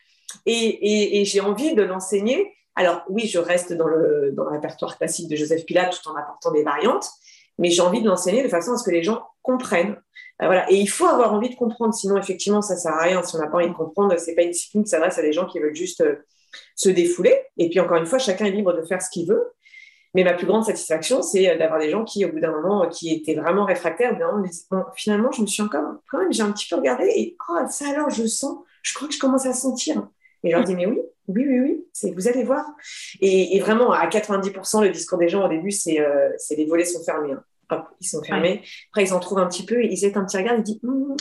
[0.45, 2.53] Et, et, j'ai envie de l'enseigner.
[2.75, 6.15] Alors oui, je reste dans le, dans le répertoire classique de Joseph Pilat tout en
[6.15, 7.09] apportant des variantes,
[7.57, 9.95] mais j'ai envie de l'enseigner de façon à ce que les gens comprennent.
[10.41, 10.69] Euh, voilà.
[10.71, 13.23] Et il faut avoir envie de comprendre, sinon effectivement, ça sert à rien.
[13.23, 15.33] Si on n'a pas envie de comprendre, c'est pas une discipline qui s'adresse à des
[15.33, 16.15] gens qui veulent juste euh,
[16.75, 17.35] se défouler.
[17.57, 19.51] Et puis encore une fois, chacun est libre de faire ce qu'il veut.
[20.13, 22.87] Mais ma plus grande satisfaction, c'est euh, d'avoir des gens qui, au bout d'un moment,
[22.89, 24.17] qui étaient vraiment réfractaires,
[24.95, 27.89] finalement, je me suis encore, quand même, j'ai un petit peu regardé et oh, ça
[27.89, 30.07] alors, je sens, je crois que je commence à sentir.
[30.43, 32.65] Et je leur dis, mais oui, oui, oui, oui, vous allez voir.
[33.19, 37.03] Et, vraiment, à 90%, le discours des gens au début, c'est, euh, les volets sont
[37.03, 37.33] fermés.
[37.33, 37.43] Hein.
[37.69, 38.61] Hop, ils sont fermés.
[38.89, 41.17] Après, ils en trouvent un petit peu, ils jettent un petit regard, ils disent, hum,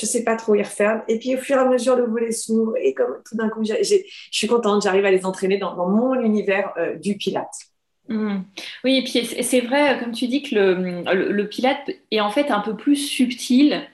[0.00, 1.02] je sais pas trop, ils referment.
[1.06, 2.74] Et puis, au fur et à mesure, le volet s'ouvre.
[2.82, 3.96] Et comme tout d'un coup, je
[4.32, 7.54] suis contente, j'arrive à les entraîner dans, mon univers euh, du Pilate.
[8.08, 8.44] Hum.
[8.82, 12.50] Oui, et puis c'est vrai, comme tu dis, que le, le, Pilate est en fait
[12.50, 13.88] un peu plus subtil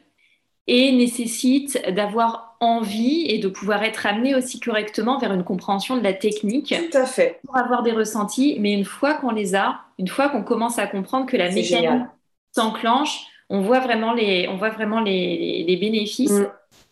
[0.66, 6.02] et nécessite d'avoir envie et de pouvoir être amené aussi correctement vers une compréhension de
[6.02, 6.74] la technique.
[6.90, 7.40] Tout à fait.
[7.44, 10.86] Pour avoir des ressentis, mais une fois qu'on les a, une fois qu'on commence à
[10.86, 12.06] comprendre que la mécanique
[12.52, 16.32] s'enclenche, on voit vraiment les, on voit vraiment les, les, bénéfices.
[16.32, 16.48] Mm.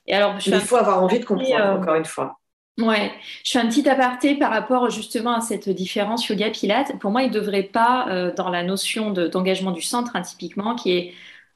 [0.07, 2.39] Et alors, il faut avoir envie de comprendre, euh, encore une fois.
[2.79, 3.13] Ouais,
[3.45, 6.99] je fais un petit aparté par rapport justement à cette différence yoga-pilate.
[6.99, 10.75] Pour moi, il ne devrait pas, euh, dans la notion d'engagement du centre, hein, typiquement,
[10.75, 11.15] qui est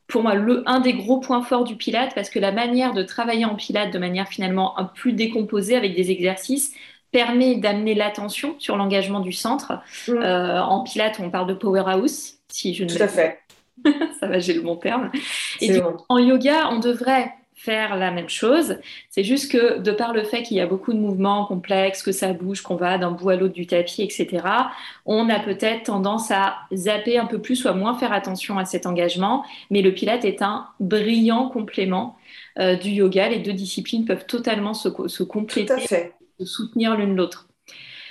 [0.08, 3.02] pour moi le, un des gros points forts du Pilate, parce que la manière de
[3.02, 6.74] travailler en Pilate de manière finalement un plus décomposée avec des exercices
[7.12, 9.80] permet d'amener l'attention sur l'engagement du centre.
[10.08, 10.12] Mm.
[10.12, 13.40] Euh, en Pilate, on parle de powerhouse, si je ne Tout à fait.
[14.20, 15.10] Ça va, j'ai le bon terme.
[15.60, 18.76] Et en yoga, on devrait faire la même chose.
[19.10, 22.12] C'est juste que de par le fait qu'il y a beaucoup de mouvements complexes, que
[22.12, 24.46] ça bouge, qu'on va d'un bout à l'autre du tapis, etc.,
[25.06, 28.64] on a peut-être tendance à zapper un peu plus ou à moins faire attention à
[28.64, 29.44] cet engagement.
[29.70, 32.16] Mais le pilate est un brillant complément
[32.60, 33.28] euh, du yoga.
[33.28, 35.84] Les deux disciplines peuvent totalement se, se compléter,
[36.38, 37.47] se soutenir l'une l'autre.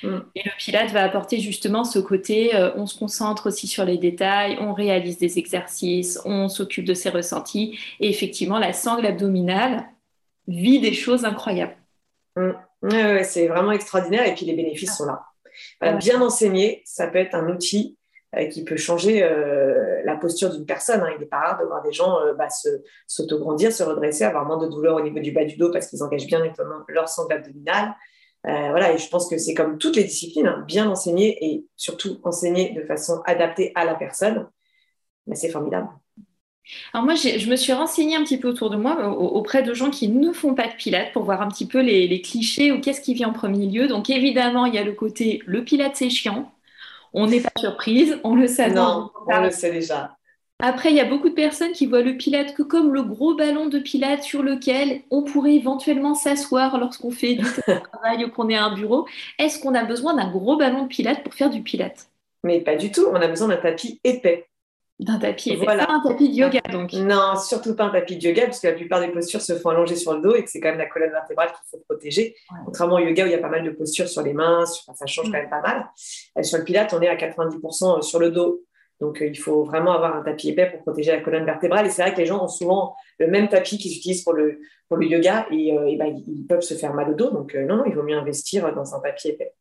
[0.04, 0.18] Mm.
[0.36, 3.98] Et le Pilate va apporter justement ce côté, euh, on se concentre aussi sur les
[3.98, 7.78] détails, on réalise des exercices, on s'occupe de ses ressentis.
[8.00, 9.86] Et effectivement, la sangle abdominale
[10.48, 11.76] vit des choses incroyables.
[12.36, 13.24] Mm.
[13.24, 15.24] c'est vraiment extraordinaire et puis les bénéfices sont là.
[15.98, 17.98] Bien enseigné, ça peut être un outil
[18.36, 21.02] euh, qui peut changer euh, la posture d'une personne.
[21.02, 21.10] Hein.
[21.16, 22.48] Il n'est pas rare de voir des gens bah,
[23.08, 26.04] s'autograndir, se, redresser, avoir moins de douleur au niveau du bas du dos parce qu'ils
[26.04, 26.44] engagent bien
[26.90, 27.96] leur sangle abdominale.
[28.46, 31.66] Euh, voilà, et je pense que c'est comme toutes les disciplines, hein, bien enseigner et
[31.76, 34.48] surtout enseigner de façon adaptée à la personne,
[35.26, 35.90] mais c'est formidable.
[36.94, 39.90] Alors moi, je me suis renseignée un petit peu autour de moi, auprès de gens
[39.90, 43.02] qui ne font pas de pilates, pour voir un petit peu les, clichés ou qu'est-ce
[43.02, 43.88] qui vient en premier lieu.
[43.88, 46.52] Donc évidemment, il y a le côté le pilate c'est chiant.
[47.14, 48.70] On n'est pas surprise, on le sait.
[48.70, 50.17] Non, on le sait déjà.
[50.60, 53.36] Après, il y a beaucoup de personnes qui voient le pilate que comme le gros
[53.36, 57.46] ballon de pilate sur lequel on pourrait éventuellement s'asseoir lorsqu'on fait du
[57.92, 59.08] travail ou qu'on est à un bureau.
[59.38, 62.08] Est-ce qu'on a besoin d'un gros ballon de pilate pour faire du pilate?
[62.44, 63.06] Mais pas du tout.
[63.12, 64.48] On a besoin d'un tapis épais.
[65.00, 65.64] D'un tapis épais.
[65.64, 65.86] Voilà.
[65.86, 66.92] Pas un tapis de yoga donc.
[66.94, 69.70] Non, surtout pas un tapis de yoga parce que la plupart des postures se font
[69.70, 72.36] allonger sur le dos et que c'est quand même la colonne vertébrale qu'il faut protéger.
[72.66, 75.06] Contrairement au yoga où il y a pas mal de postures sur les mains, ça
[75.06, 75.32] change mm.
[75.32, 75.88] quand même pas mal.
[76.40, 78.64] Euh, sur le pilate, on est à 90% sur le dos
[79.00, 81.86] donc, euh, il faut vraiment avoir un tapis épais pour protéger la colonne vertébrale.
[81.86, 84.60] Et c'est vrai que les gens ont souvent le même tapis qu'ils utilisent pour le,
[84.88, 87.30] pour le yoga et, euh, ben, ils peuvent se faire mal au dos.
[87.32, 89.54] Donc, euh, non, non, il vaut mieux investir dans un tapis épais.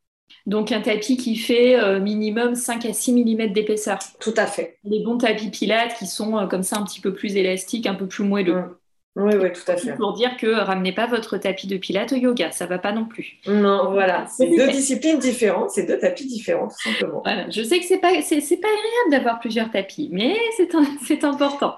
[0.47, 3.99] Donc, un tapis qui fait minimum 5 à 6 mm d'épaisseur.
[4.21, 4.79] Tout à fait.
[4.85, 8.07] Les bons tapis pilates qui sont comme ça un petit peu plus élastiques, un peu
[8.07, 8.61] plus moelleux.
[8.61, 8.77] Mmh.
[9.17, 9.95] Oui, oui, tout à fait.
[9.95, 13.07] Pour dire que ramenez pas votre tapis de pilates au yoga, ça va pas non
[13.07, 13.39] plus.
[13.47, 17.23] Non, voilà, c'est deux disciplines différentes, c'est deux tapis différents, tout simplement.
[17.25, 17.49] Voilà.
[17.49, 20.37] Je sais que c'est pas, c'est, pas agréable d'avoir plusieurs tapis, mais
[21.07, 21.77] c'est, important.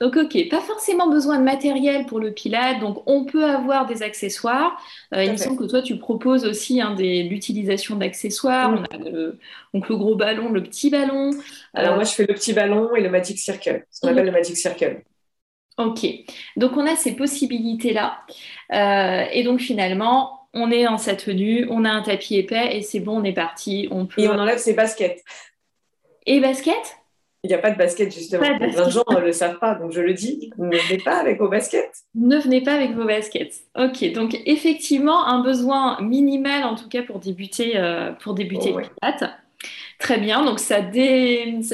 [0.00, 4.02] Donc, ok, pas forcément besoin de matériel pour le pilate, donc on peut avoir des
[4.02, 4.80] accessoires.
[5.14, 8.72] Euh, il me semble que toi, tu proposes aussi hein, des, l'utilisation d'accessoires.
[8.72, 9.38] On a le,
[9.74, 11.32] donc le gros ballon, le petit ballon.
[11.74, 14.32] Alors, moi, je fais le petit ballon et le Magic Circle, ce qu'on appelle le
[14.32, 15.02] Magic Circle.
[15.78, 16.06] Ok,
[16.56, 18.20] donc on a ces possibilités-là.
[18.72, 22.82] Euh, et donc finalement, on est en sa tenue, on a un tapis épais et
[22.82, 23.88] c'est bon, on est parti.
[23.90, 25.22] On Et on enlève ses baskets.
[26.26, 26.96] Et baskets?
[27.42, 28.42] Il n'y a pas de basket justement.
[28.58, 31.48] De gens ne le savent pas, donc je le dis, ne venez pas avec vos
[31.48, 32.04] baskets.
[32.14, 33.62] Ne venez pas avec vos baskets.
[33.78, 38.80] Ok, donc effectivement, un besoin minimal en tout cas pour débuter, euh, pour débuter oh,
[39.98, 40.78] Très bien, donc ça,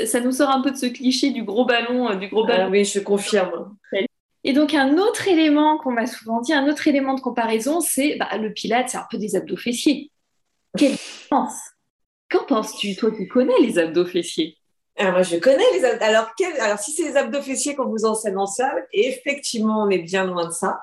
[0.07, 2.57] ça, nous sort un peu de ce cliché du gros ballon, euh, du gros ah
[2.57, 2.71] ballon.
[2.71, 3.77] oui, je confirme.
[4.43, 8.17] Et donc, un autre élément qu'on m'a souvent dit, un autre élément de comparaison, c'est
[8.17, 10.11] bah, le pilate, c'est un peu des abdos fessiers.
[10.77, 10.97] Quelle
[11.31, 11.55] pense
[12.31, 14.57] Qu'en penses-tu, toi qui connais les abdos fessiers
[14.99, 16.05] alors, moi, je connais les abdos.
[16.05, 19.99] Alors, Alors, si c'est les abdos fessiers qu'on vous enseigne en salle, effectivement, on est
[19.99, 20.81] bien loin de ça.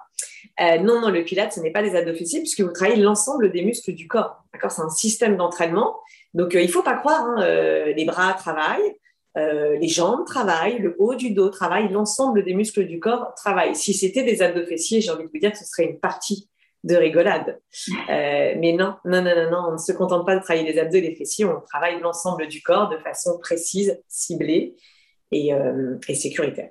[0.61, 3.51] Euh, non, non, le pilate, ce n'est pas les abdos fessiers puisque vous travaillez l'ensemble
[3.51, 4.43] des muscles du corps.
[4.53, 4.69] D'accord?
[4.69, 5.95] C'est un système d'entraînement.
[6.33, 8.95] Donc, euh, il ne faut pas croire, hein, euh, les bras travaillent,
[9.35, 13.75] les jambes travaillent, le haut du dos travaille, l'ensemble des muscles du corps travaille.
[13.75, 16.49] Si c'était des abdos fessiers, j'ai envie de vous dire que ce serait une partie
[16.83, 17.59] de rigolade.
[18.07, 20.97] mais non, non, non, non, non, on ne se contente pas de travailler les abdos
[20.97, 24.75] et les fessiers, on travaille l'ensemble du corps de façon précise, ciblée
[25.31, 25.49] et,
[26.07, 26.69] et sécuritaire.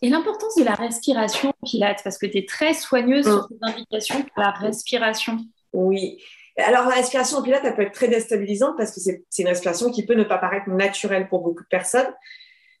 [0.00, 4.22] Et l'importance de la respiration, Pilates, parce que tu es très soigneuse sur tes indications
[4.22, 5.38] pour la respiration.
[5.72, 6.18] Oui.
[6.56, 9.90] Alors, la respiration au Pilates, elle peut être très déstabilisante parce que c'est une respiration
[9.90, 12.12] qui peut ne pas paraître naturelle pour beaucoup de personnes.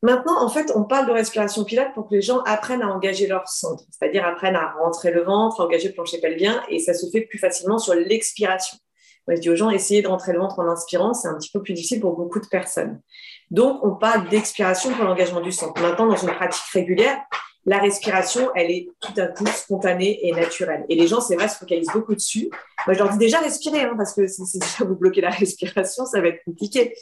[0.02, 3.26] Maintenant, en fait, on parle de respiration Pilates pour que les gens apprennent à engager
[3.26, 6.92] leur centre, c'est-à-dire apprennent à rentrer le ventre, à engager le plancher pelvien, et ça
[6.92, 8.76] se fait plus facilement sur l'expiration.
[9.26, 11.50] Moi, je dis aux gens, essayez de rentrer le ventre en inspirant, c'est un petit
[11.50, 13.00] peu plus difficile pour beaucoup de personnes.
[13.50, 15.72] Donc, on parle d'expiration pour l'engagement du sang.
[15.80, 17.22] Maintenant, dans une pratique régulière,
[17.66, 20.84] la respiration, elle est tout à coup spontanée et naturelle.
[20.88, 22.50] Et les gens, c'est vrai, se focalisent beaucoup dessus.
[22.86, 26.04] Moi, je leur dis déjà respirer, hein, parce que si, déjà vous bloquez la respiration,
[26.04, 26.94] ça va être compliqué.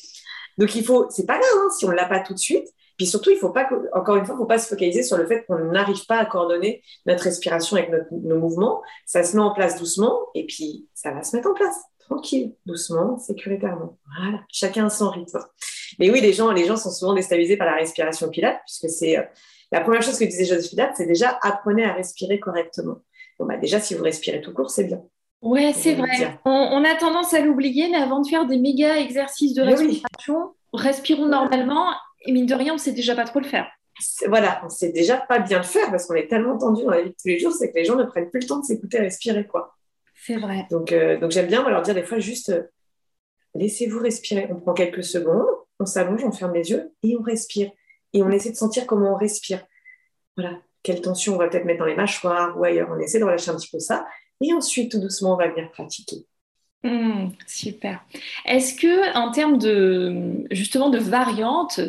[0.58, 2.68] Donc, il faut, c'est pas grave hein, si on l'a pas tout de suite.
[2.96, 5.26] Puis surtout, il faut pas, encore une fois, il faut pas se focaliser sur le
[5.26, 8.82] fait qu'on n'arrive pas à coordonner notre respiration avec nos mouvements.
[9.06, 12.54] Ça se met en place doucement, et puis ça va se mettre en place tranquille,
[12.66, 13.98] doucement, sécuritairement.
[14.20, 15.40] Voilà, chacun son rythme.
[15.98, 19.18] Mais oui, les gens, les gens sont souvent déstabilisés par la respiration pilate, puisque c'est
[19.18, 19.22] euh,
[19.72, 22.98] la première chose que disait Joseph Pilate, c'est déjà apprenez à respirer correctement.
[23.38, 25.02] Bon, bah, déjà, si vous respirez tout court, c'est bien.
[25.40, 26.38] Ouais, c'est vrai.
[26.44, 31.26] On, a tendance à l'oublier, mais avant de faire des méga exercices de respiration, respirons
[31.26, 31.88] normalement.
[32.24, 33.66] Et mine de rien, on sait déjà pas trop le faire.
[34.28, 37.02] Voilà, on sait déjà pas bien le faire parce qu'on est tellement tendu dans la
[37.02, 38.64] vie de tous les jours, c'est que les gens ne prennent plus le temps de
[38.64, 39.74] s'écouter respirer, quoi.
[40.14, 40.66] C'est vrai.
[40.70, 42.62] Donc, euh, donc j'aime bien leur dire des fois juste euh,
[43.54, 44.48] laissez-vous respirer.
[44.50, 45.46] On prend quelques secondes,
[45.80, 47.70] on s'allonge, on ferme les yeux et on respire.
[48.12, 49.64] Et on essaie de sentir comment on respire.
[50.36, 52.88] Voilà, quelle tension on va peut-être mettre dans les mâchoires ou ailleurs.
[52.90, 54.06] On essaie de relâcher un petit peu ça.
[54.40, 56.26] Et ensuite, tout doucement, on va venir pratiquer.
[56.84, 58.04] Mmh, super.
[58.44, 61.80] Est-ce que, en termes de justement de variantes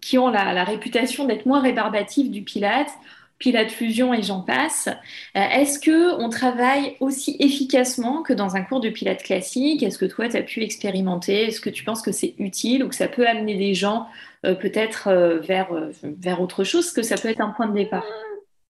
[0.00, 2.90] qui ont la, la réputation d'être moins rébarbatives du Pilate,
[3.38, 4.88] Pilate Fusion et j'en passe.
[4.88, 9.82] Euh, est-ce que on travaille aussi efficacement que dans un cours de Pilate classique?
[9.82, 11.48] Est-ce que toi, tu as pu expérimenter?
[11.48, 14.06] Est-ce que tu penses que c'est utile ou que ça peut amener des gens
[14.44, 15.68] euh, peut-être euh, vers,
[16.02, 18.04] vers autre chose que ça peut être un point de départ?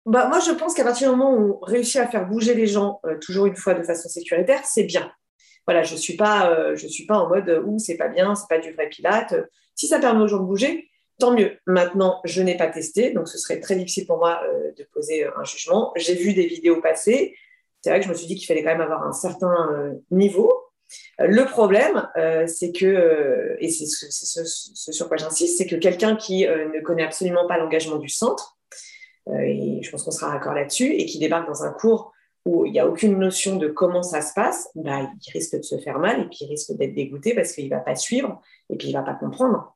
[0.04, 2.66] Bah, Moi, je pense qu'à partir du moment où on réussit à faire bouger les
[2.66, 5.10] gens, toujours une fois de façon sécuritaire, c'est bien.
[5.66, 8.60] Voilà, je ne suis, pas, suis pas en mode où c'est pas bien, c'est pas
[8.60, 9.34] du vrai Pilate.
[9.74, 11.58] Si ça permet aux gens de bouger, Tant mieux.
[11.66, 15.24] Maintenant, je n'ai pas testé, donc ce serait très difficile pour moi euh, de poser
[15.24, 15.92] un jugement.
[15.96, 17.34] J'ai vu des vidéos passer.
[17.80, 19.92] C'est vrai que je me suis dit qu'il fallait quand même avoir un certain euh,
[20.10, 20.52] niveau.
[21.20, 22.06] Euh, le problème,
[22.46, 27.46] c'est que, et c'est ce, sur quoi j'insiste, c'est que quelqu'un qui ne connaît absolument
[27.46, 28.58] pas l'engagement du centre,
[29.32, 32.12] et je pense qu'on sera d'accord là-dessus, et qui débarque dans un cours
[32.46, 35.62] où il n'y a aucune notion de comment ça se passe, bah, il risque de
[35.62, 38.40] se faire mal et puis il risque d'être dégoûté parce qu'il ne va pas suivre
[38.70, 39.75] et puis il ne va pas comprendre.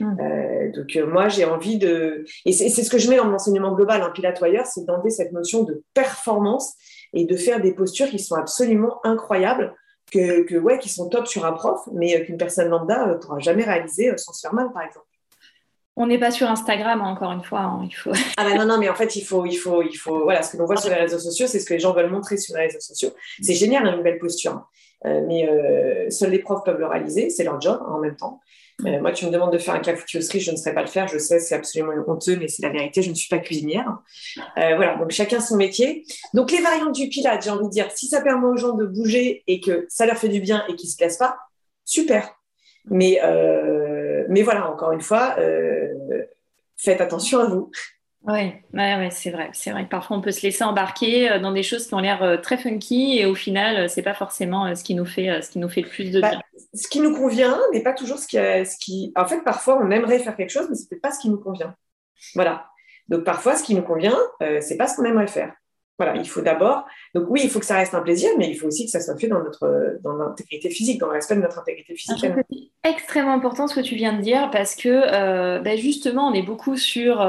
[0.00, 0.16] Mm.
[0.20, 3.34] Euh, donc euh, moi j'ai envie de et c'est ce que je mets dans mon
[3.34, 6.74] enseignement global, hein, pilote c'est d'enlever cette notion de performance
[7.12, 9.74] et de faire des postures qui sont absolument incroyables,
[10.12, 13.14] que, que ouais, qui sont top sur un prof, mais euh, qu'une personne lambda ne
[13.14, 15.06] pourra jamais réaliser sans se faire mal, par exemple.
[15.96, 17.60] On n'est pas sur Instagram, hein, encore une fois.
[17.60, 18.12] Hein, il faut...
[18.36, 20.22] ah bah non, non, mais en fait, il faut, il faut, il faut.
[20.22, 22.10] Voilà, ce que l'on voit sur les réseaux sociaux, c'est ce que les gens veulent
[22.10, 23.10] montrer sur les réseaux sociaux.
[23.42, 24.68] C'est génial, une belle posture.
[25.04, 28.40] mais seuls les profs peuvent le réaliser, c'est leur job en même temps.
[28.86, 31.08] Euh, moi, tu me demandes de faire un clafoutis je ne saurais pas le faire.
[31.08, 33.02] Je sais, c'est absolument honteux, mais c'est la vérité.
[33.02, 33.98] Je ne suis pas cuisinière.
[34.58, 36.04] Euh, voilà, donc chacun son métier.
[36.34, 38.86] Donc, les variantes du Pilate, j'ai envie de dire, si ça permet aux gens de
[38.86, 41.38] bouger et que ça leur fait du bien et qu'ils ne se plaisent pas,
[41.84, 42.30] super.
[42.86, 45.36] Mais, euh, mais voilà, encore une fois,
[46.76, 47.70] faites attention à vous.
[48.28, 49.48] Oui, ouais, c'est vrai.
[49.54, 52.22] C'est vrai parfois on peut se laisser embarquer euh, dans des choses qui ont l'air
[52.22, 55.50] euh, très funky et au final, euh, c'est pas forcément ce qui nous fait, ce
[55.50, 56.40] qui nous fait le plus de bah, bien.
[56.74, 59.14] ce qui nous convient n'est pas toujours ce qui, ce qui.
[59.16, 61.38] En fait, parfois on aimerait faire quelque chose, mais c'est peut-être pas ce qui nous
[61.38, 61.74] convient.
[62.34, 62.66] Voilà.
[63.08, 64.18] Donc parfois, ce qui nous convient,
[64.60, 65.54] c'est pas ce qu'on aimerait faire.
[65.98, 66.84] Voilà, il faut d'abord.
[67.14, 69.00] Donc oui, il faut que ça reste un plaisir, mais il faut aussi que ça
[69.00, 72.18] soit fait dans notre dans l'intégrité physique, dans le respect de notre intégrité physique.
[72.20, 76.42] C'est extrêmement important ce que tu viens de dire parce que bah, justement, on est
[76.42, 77.22] beaucoup sur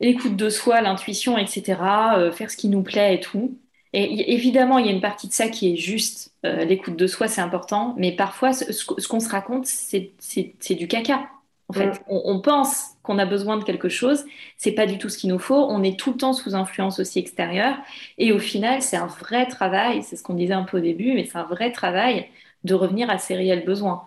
[0.00, 1.80] l'écoute de soi, l'intuition, etc.,
[2.16, 3.58] euh, faire ce qui nous plaît et tout.
[3.92, 6.32] Et évidemment, il y a une partie de ça qui est juste.
[6.44, 7.94] Euh, l'écoute de soi, c'est important.
[7.96, 11.28] Mais parfois, ce, qu'on se raconte, c'est du caca.
[11.68, 12.02] En fait, mm.
[12.08, 14.24] on, pense qu'on a besoin de quelque chose,
[14.56, 15.66] c'est pas du tout ce qu'il nous faut.
[15.68, 17.76] On est tout le temps sous influence aussi extérieure,
[18.18, 20.02] et au final, c'est un vrai travail.
[20.02, 22.28] C'est ce qu'on disait un peu au début, mais c'est un vrai travail
[22.64, 24.04] de revenir à ses réels besoins.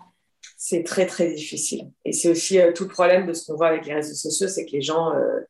[0.56, 3.68] C'est très très difficile, et c'est aussi euh, tout le problème de ce qu'on voit
[3.68, 5.40] avec les réseaux sociaux, c'est que les gens, euh,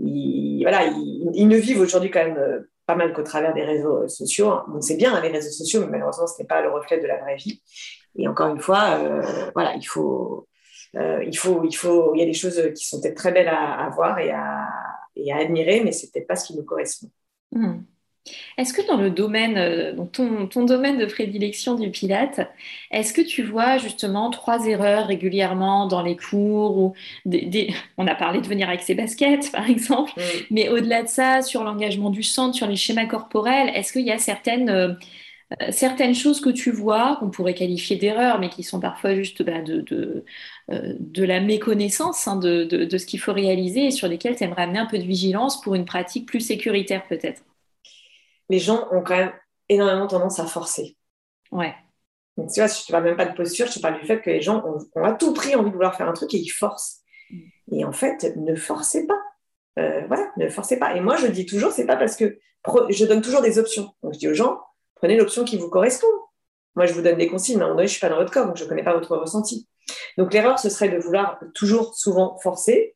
[0.00, 4.08] ils, voilà, ils, ne vivent aujourd'hui quand même euh, pas mal qu'au travers des réseaux
[4.08, 4.52] sociaux.
[4.68, 7.06] Donc c'est bien hein, les réseaux sociaux, mais malheureusement, ce n'est pas le reflet de
[7.06, 7.62] la vraie vie.
[8.16, 8.98] Et encore une fois,
[9.54, 10.48] voilà, il faut
[10.96, 13.48] euh, il, faut, il, faut, il y a des choses qui sont peut-être très belles
[13.48, 14.68] à, voir et à,
[15.14, 17.10] et à, admirer, mais c'est peut-être pas ce qui nous correspond.
[17.52, 17.82] Hmm.
[18.58, 22.40] Est-ce que dans le domaine, euh, ton, ton, domaine de prédilection du Pilate,
[22.90, 28.14] est-ce que tu vois justement trois erreurs régulièrement dans les cours ou des, On a
[28.14, 30.12] parlé de venir avec ses baskets, par exemple,
[30.50, 34.12] mais au-delà de ça, sur l'engagement du centre, sur les schémas corporels, est-ce qu'il y
[34.12, 34.94] a certaines euh,
[35.62, 39.42] euh, certaines choses que tu vois, qu'on pourrait qualifier d'erreurs, mais qui sont parfois juste
[39.42, 40.24] bah, de, de,
[40.70, 44.44] euh, de, la méconnaissance hein, de, de, ce qu'il faut réaliser et sur lesquelles tu
[44.44, 47.42] aimerais amener un peu de vigilance pour une pratique plus sécuritaire peut-être?
[48.50, 49.32] Les gens ont quand même
[49.70, 50.98] énormément tendance à forcer.
[51.50, 51.74] Ouais.
[52.36, 54.20] Donc, tu vois, je ne parle même pas de posture, je te parle du fait
[54.20, 54.62] que les gens
[54.94, 57.00] ont, à tout prix envie de vouloir faire un truc et ils forcent.
[57.30, 57.38] Mm.
[57.72, 59.20] Et en fait, ne forcez pas.
[59.78, 60.94] Euh, voilà, ne forcez pas.
[60.96, 62.38] Et moi, je dis toujours, c'est pas parce que
[62.90, 63.94] je donne toujours des options.
[64.02, 64.60] Donc, je dis aux gens,
[65.00, 66.06] Prenez l'option qui vous correspond.
[66.76, 68.16] Moi, je vous donne des consignes, mais à un moment je ne suis pas dans
[68.16, 69.66] votre corps, donc je ne connais pas votre ressenti.
[70.18, 72.94] Donc, l'erreur, ce serait de vouloir toujours, souvent, forcer.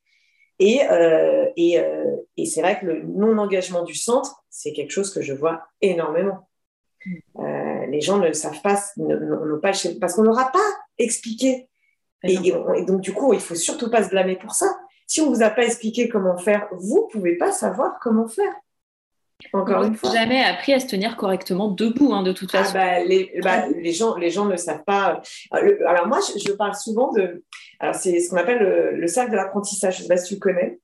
[0.59, 5.21] Et, euh, euh, et, c'est vrai que le non-engagement du centre, c'est quelque chose que
[5.21, 6.49] je vois énormément.
[7.41, 10.59] Euh, les gens ne le savent pas, ne, pas parce qu'on ne leur a pas
[10.97, 11.69] expliqué.
[12.23, 12.39] Et,
[12.87, 14.67] donc, du coup, il ne faut surtout pas se blâmer pour ça.
[15.09, 18.29] Si on ne vous a pas expliqué comment faire, vous ne pouvez pas savoir comment
[18.29, 18.55] faire.
[19.53, 20.13] Encore une fois.
[20.13, 22.75] jamais appris à se tenir correctement debout, hein, de toute ah façon.
[22.75, 25.21] bah, les, bah, les, gens, les gens ne savent pas.
[25.51, 27.43] Alors, moi, je, parle souvent de.
[27.81, 29.97] Alors, c'est ce qu'on appelle le, cercle de l'apprentissage.
[29.97, 30.79] Je ne sais pas si tu connais.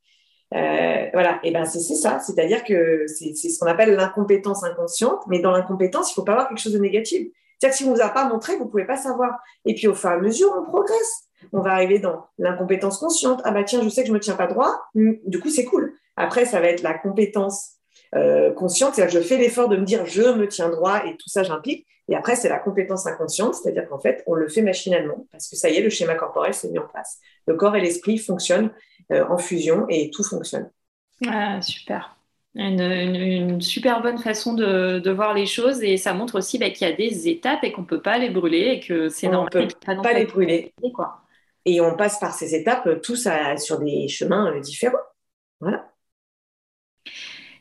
[0.52, 5.38] Euh, voilà, et ben c'est ça, c'est-à-dire que c'est ce qu'on appelle l'incompétence inconsciente, mais
[5.38, 7.28] dans l'incompétence, il ne faut pas avoir quelque chose de négatif.
[7.58, 9.38] C'est-à-dire que si on ne vous a pas montré, vous ne pouvez pas savoir.
[9.64, 11.28] Et puis au fur et à mesure, on progresse.
[11.52, 13.40] On va arriver dans l'incompétence consciente.
[13.44, 15.64] Ah bah tiens, je sais que je ne me tiens pas droit, du coup c'est
[15.64, 15.94] cool.
[16.16, 17.76] Après, ça va être la compétence
[18.14, 21.16] euh, consciente, c'est-à-dire que je fais l'effort de me dire je me tiens droit et
[21.16, 21.86] tout ça j'implique.
[22.08, 25.54] Et après, c'est la compétence inconsciente, c'est-à-dire qu'en fait, on le fait machinalement parce que
[25.54, 27.18] ça y est, le schéma corporel s'est mis en place.
[27.46, 28.72] Le corps et l'esprit fonctionnent
[29.12, 30.70] en fusion et tout fonctionne.
[31.26, 32.16] Ah, super.
[32.54, 36.90] Une, super bonne façon de, voir les choses et ça montre aussi bah, qu'il y
[36.90, 39.50] a des étapes et qu'on ne peut pas les brûler et que c'est normal.
[39.54, 40.74] On ne peut pas, les brûler.
[40.94, 41.22] Quoi.
[41.64, 44.98] Et on passe par ces étapes tous sur des chemins euh, différents.
[45.60, 45.89] Voilà.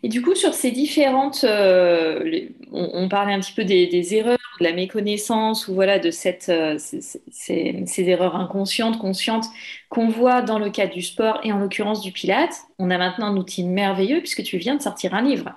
[0.02, 4.64] Et du coup, sur ces différentes, euh, on, parlait un petit peu des, erreurs, de
[4.64, 9.46] la méconnaissance ou voilà de euh, ces, erreurs inconscientes, conscientes
[9.90, 12.54] qu'on voit dans le cadre du sport et en l'occurrence du Pilate.
[12.78, 15.52] On a maintenant un outil merveilleux puisque tu viens de sortir un livre.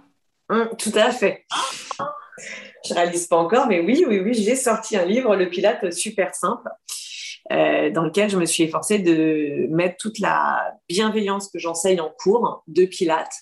[0.48, 1.44] Hum, tout à fait.
[2.88, 6.35] Je réalise pas encore, mais oui, oui, oui, j'ai sorti un livre, le Pilate super
[6.35, 6.68] simple.
[7.50, 12.09] Euh, dans lequel je me suis efforcée de mettre toute la bienveillance que j'enseigne en
[12.09, 13.35] cours de Pilates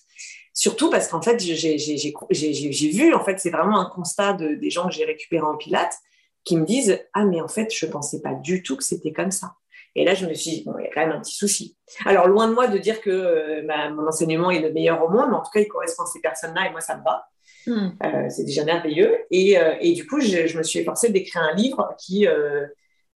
[0.53, 4.89] Surtout parce qu'en fait, j'ai vu, en fait, c'est vraiment un constat de, des gens
[4.89, 5.97] que j'ai récupérés en Pilates
[6.45, 9.13] qui me disent Ah, mais en fait, je ne pensais pas du tout que c'était
[9.13, 9.55] comme ça.
[9.97, 11.77] Et là, je me suis dit, bon, il y a quand même un petit souci.
[12.07, 15.31] Alors, loin de moi de dire que euh, mon enseignement est le meilleur au monde,
[15.31, 17.27] mais en tout cas, il correspond à ces personnes-là et moi, ça me va.
[17.67, 17.91] Hmm.
[18.05, 19.19] Euh, c'est déjà merveilleux.
[19.31, 22.27] Et, euh, et du coup, je, je, me suis efforcée d'écrire un livre qui,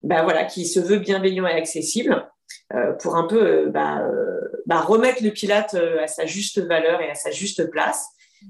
[0.01, 2.27] ben voilà, qui se veut bienveillant et accessible
[2.99, 7.09] pour un peu euh, bah, euh, bah, remettre le Pilate à sa juste valeur et
[7.09, 8.07] à sa juste place.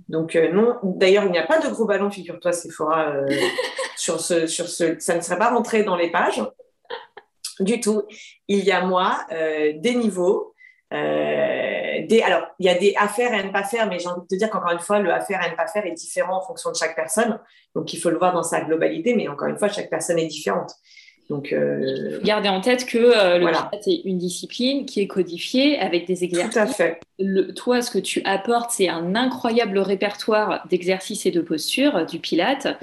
[0.10, 3.14] Donc non, d'ailleurs, il n'y a pas de gros ballon, figure-toi, Sephora,
[3.96, 6.44] sur ce, sur ce, ça ne serait pas rentré dans les pages
[7.60, 8.02] du tout.
[8.48, 10.56] Il y a moi, des niveaux,
[10.92, 14.28] des, alors, il y a des affaires à ne pas faire, mais j'ai envie de
[14.28, 16.72] te dire qu'encore une fois, le affaire à ne pas faire est différent en fonction
[16.72, 17.40] de chaque personne.
[17.76, 20.26] Donc, il faut le voir dans sa globalité, mais encore une fois, chaque personne est
[20.26, 20.74] différente.
[21.30, 22.20] Donc, euh...
[22.24, 23.72] Gardez en tête que euh, le voilà.
[23.74, 26.54] est une discipline qui est codifiée avec des exercices.
[26.54, 27.00] Tout à fait.
[27.56, 32.78] toi, ce que tu apportes, c'est un incroyable répertoire d'exercices et de postures du Pilate,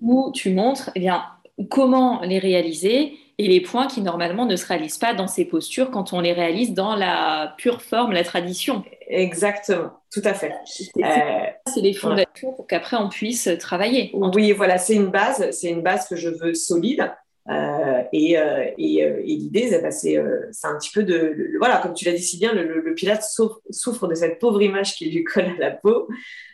[0.00, 1.22] où tu montres eh bien,
[1.70, 5.90] comment les réaliser et les points qui normalement ne se réalisent pas dans ces postures
[5.90, 8.82] quand on les réalise dans la pure forme, la tradition.
[9.08, 10.52] Exactement, tout à fait.
[10.64, 14.10] C'est euh, les fondations pour qu'après on puisse travailler.
[14.14, 17.12] Oui, voilà, c'est une base, c'est une base que je veux solide.
[17.48, 21.94] Euh, et, euh, et, euh, et l'idée, bah, c'est un petit peu de, voilà, comme
[21.94, 25.24] tu l'as dit si bien, le, le, Pilate souffre, de cette pauvre image qui lui
[25.24, 26.08] colle à la peau,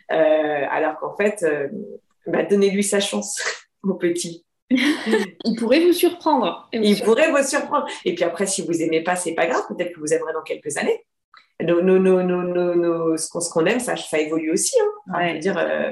[0.09, 1.45] alors qu'en fait,
[2.27, 3.41] bah, donnez-lui sa chance
[3.83, 4.45] au petit.
[4.69, 6.67] il pourrait vous surprendre.
[6.71, 7.85] Il pourrait vous surprendre.
[8.05, 9.63] Et puis après, si vous aimez pas, c'est pas grave.
[9.67, 11.05] Peut-être que vous aimerez dans quelques années.
[11.61, 14.75] Nos, ce qu'on aime, ça, ça évolue aussi.
[15.13, 15.37] Hein.
[15.37, 15.91] dire, euh,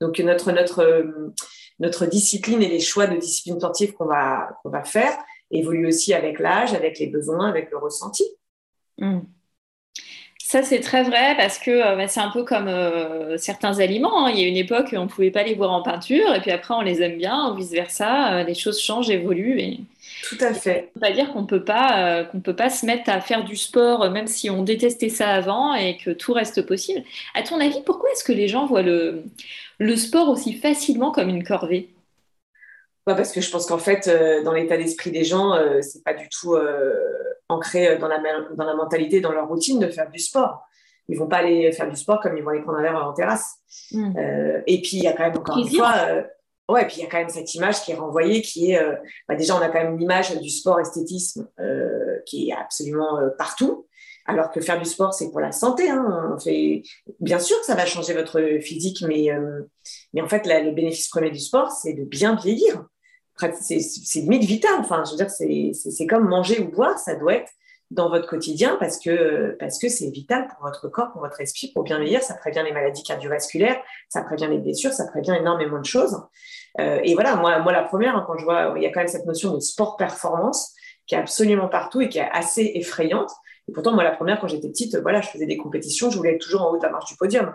[0.00, 1.32] donc notre, notre,
[1.80, 5.16] notre discipline et les choix de discipline sportive qu'on va, qu'on va faire
[5.50, 8.24] évoluent aussi avec l'âge, avec les besoins, avec le ressenti.
[8.98, 9.20] Hmm.
[10.48, 14.24] Ça, c'est très vrai parce que euh, bah, c'est un peu comme euh, certains aliments.
[14.24, 14.30] Hein.
[14.30, 16.50] Il y a une époque, on ne pouvait pas les voir en peinture et puis
[16.50, 18.32] après, on les aime bien, ou vice-versa.
[18.32, 19.60] Euh, les choses changent, évoluent.
[19.60, 19.80] Et...
[20.26, 20.90] Tout à fait.
[20.98, 24.10] Ça veut dire qu'on peut pas qu'on peut pas se mettre à faire du sport
[24.10, 27.04] même si on détestait ça avant et que tout reste possible.
[27.34, 29.22] À ton avis, pourquoi est-ce que les gens voient le,
[29.78, 31.94] le sport aussi facilement comme une corvée
[33.04, 34.06] parce que je pense qu'en fait,
[34.44, 36.58] dans l'état d'esprit des gens, c'est pas du tout
[37.48, 38.18] ancré dans la,
[38.54, 40.68] dans la mentalité, dans leur routine de faire du sport.
[41.08, 43.12] Ils vont pas aller faire du sport comme ils vont aller prendre un verre en
[43.12, 43.56] terrasse.
[43.92, 44.12] Hmm.
[44.16, 46.22] Euh, et puis, il y a quand même, encore une fois, euh,
[46.68, 48.94] ouais, puis il y a quand même cette image qui est renvoyée, qui est, euh,
[49.26, 51.48] bah, déjà, on a quand même l'image du sport esthétisme
[52.26, 53.87] qui est absolument partout.
[54.28, 55.90] Alors que faire du sport, c'est pour la santé.
[55.90, 56.32] Hein.
[56.34, 56.82] On fait...
[57.18, 59.30] Bien sûr que ça va changer votre physique, mais,
[60.12, 62.84] mais en fait, le bénéfice premier du sport, c'est de bien vieillir
[63.60, 64.72] c'est limite vital.
[64.78, 67.52] Enfin, je veux dire, c'est comme manger ou boire, ça doit être
[67.90, 71.72] dans votre quotidien parce que parce que c'est vital pour votre corps, pour votre esprit,
[71.72, 72.22] pour bien vieillir.
[72.22, 76.20] Ça prévient les maladies cardiovasculaires, ça prévient les blessures, ça prévient énormément de choses.
[76.80, 79.00] Euh, et voilà, moi, moi la première, hein, quand je vois, il y a quand
[79.00, 80.74] même cette notion de sport performance
[81.06, 83.30] qui est absolument partout et qui est assez effrayante.
[83.68, 86.34] Et pourtant, moi, la première, quand j'étais petite, voilà, je faisais des compétitions, je voulais
[86.34, 87.52] être toujours en haut de la marche du podium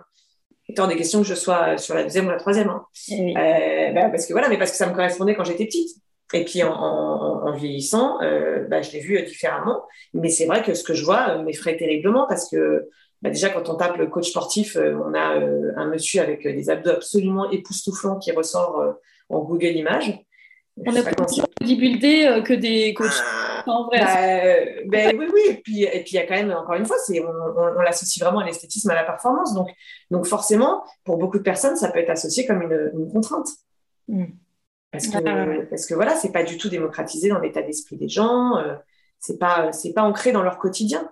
[0.70, 2.70] étant des questions que je sois sur la deuxième ou la troisième.
[2.70, 2.86] Hein.
[3.09, 5.97] Eh euh, bah, parce que voilà, mais parce que ça me correspondait quand j'étais petite.
[6.34, 9.84] Et puis en, vieillissant, euh, bah, je l'ai vu différemment.
[10.14, 12.89] Mais c'est vrai que ce que je vois euh, m'effraie terriblement parce que
[13.22, 15.39] bah, déjà quand on tape le coach sportif, on a
[15.76, 18.84] un monsieur avec des abdos absolument époustouflants qui ressort
[19.30, 20.20] en Google Images.
[20.78, 23.22] On a plus bodybuildé que des coachs.
[23.66, 23.99] Ah, en vrai.
[24.86, 25.41] Bah, ben, oui, oui.
[25.49, 27.82] Et puis, et puis, il y a quand même, encore une fois, c'est, on, on,
[27.82, 29.53] l'associe vraiment à l'esthétisme, à la performance.
[29.53, 29.70] Donc,
[30.11, 33.47] donc, forcément, pour beaucoup de personnes, ça peut être associé comme une, une contrainte.
[34.07, 34.26] Mm.
[34.91, 38.57] Parce que, parce que voilà, c'est pas du tout démocratisé dans l'état d'esprit des gens.
[38.57, 38.76] Euh,
[39.20, 41.09] c'est pas, c'est pas ancré dans leur quotidien.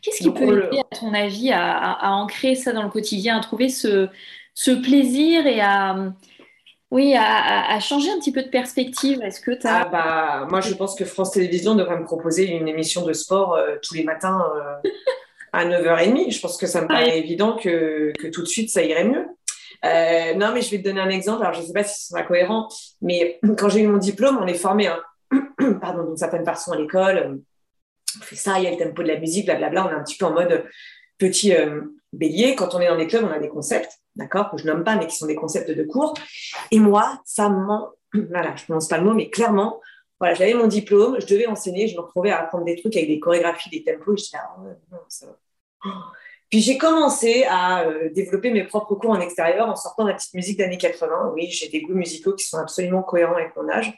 [0.00, 3.36] Qu'est-ce qui peut aider, à ton avis, à, à, à, ancrer ça dans le quotidien,
[3.36, 4.08] à trouver ce,
[4.54, 6.12] ce plaisir et à
[6.94, 9.20] oui, à, changer un petit peu de perspective.
[9.20, 9.80] Est-ce que tu as...
[9.80, 13.56] Ah bah, moi, je pense que France Télévisions devrait me proposer une émission de sport
[13.56, 14.90] euh, tous les matins euh,
[15.52, 16.32] à 9h30.
[16.32, 19.26] Je pense que ça me paraît évident que, que, tout de suite, ça irait mieux.
[19.84, 21.42] Euh, non, mais je vais te donner un exemple.
[21.42, 22.68] Alors, je ne sais pas si ce sera cohérent,
[23.02, 25.02] mais quand j'ai eu mon diplôme, on est formé hein.
[25.80, 27.40] pardon, d'une certaine façon à l'école.
[28.20, 29.86] On fait ça, il y a le tempo de la musique, blablabla.
[29.86, 30.64] On est un petit peu en mode
[31.18, 31.52] petit
[32.12, 32.54] bélier.
[32.54, 34.96] Quand on est dans des clubs, on a des concepts d'accord, que je nomme pas,
[34.96, 36.14] mais qui sont des concepts de cours.
[36.70, 37.90] Et moi, ça m'en...
[38.30, 39.80] Voilà, je prononce pas le mot, mais clairement,
[40.20, 43.08] voilà, j'avais mon diplôme, je devais enseigner, je me retrouvais à apprendre des trucs avec
[43.08, 44.56] des chorégraphies, des tempos, et je ah,
[44.92, 45.92] non, ça va.
[46.50, 50.14] Puis j'ai commencé à euh, développer mes propres cours en extérieur en sortant de la
[50.14, 51.32] petite musique d'années 80.
[51.34, 53.92] Oui, j'ai des goûts musicaux qui sont absolument cohérents avec mon âge.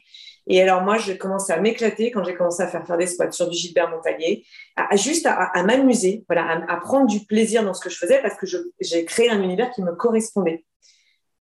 [0.47, 3.33] Et alors, moi, j'ai commencé à m'éclater quand j'ai commencé à faire faire des squats
[3.33, 7.81] sur du Gilbert Montagnier, à, juste à, m'amuser, voilà, à, prendre du plaisir dans ce
[7.81, 8.47] que je faisais parce que
[8.81, 10.65] j'ai créé un univers qui me correspondait.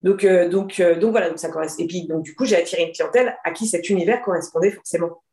[0.01, 1.83] Donc, euh, donc, euh, donc voilà, donc ça correspond.
[1.83, 5.23] Et puis, donc, du coup, j'ai attiré une clientèle à qui cet univers correspondait forcément.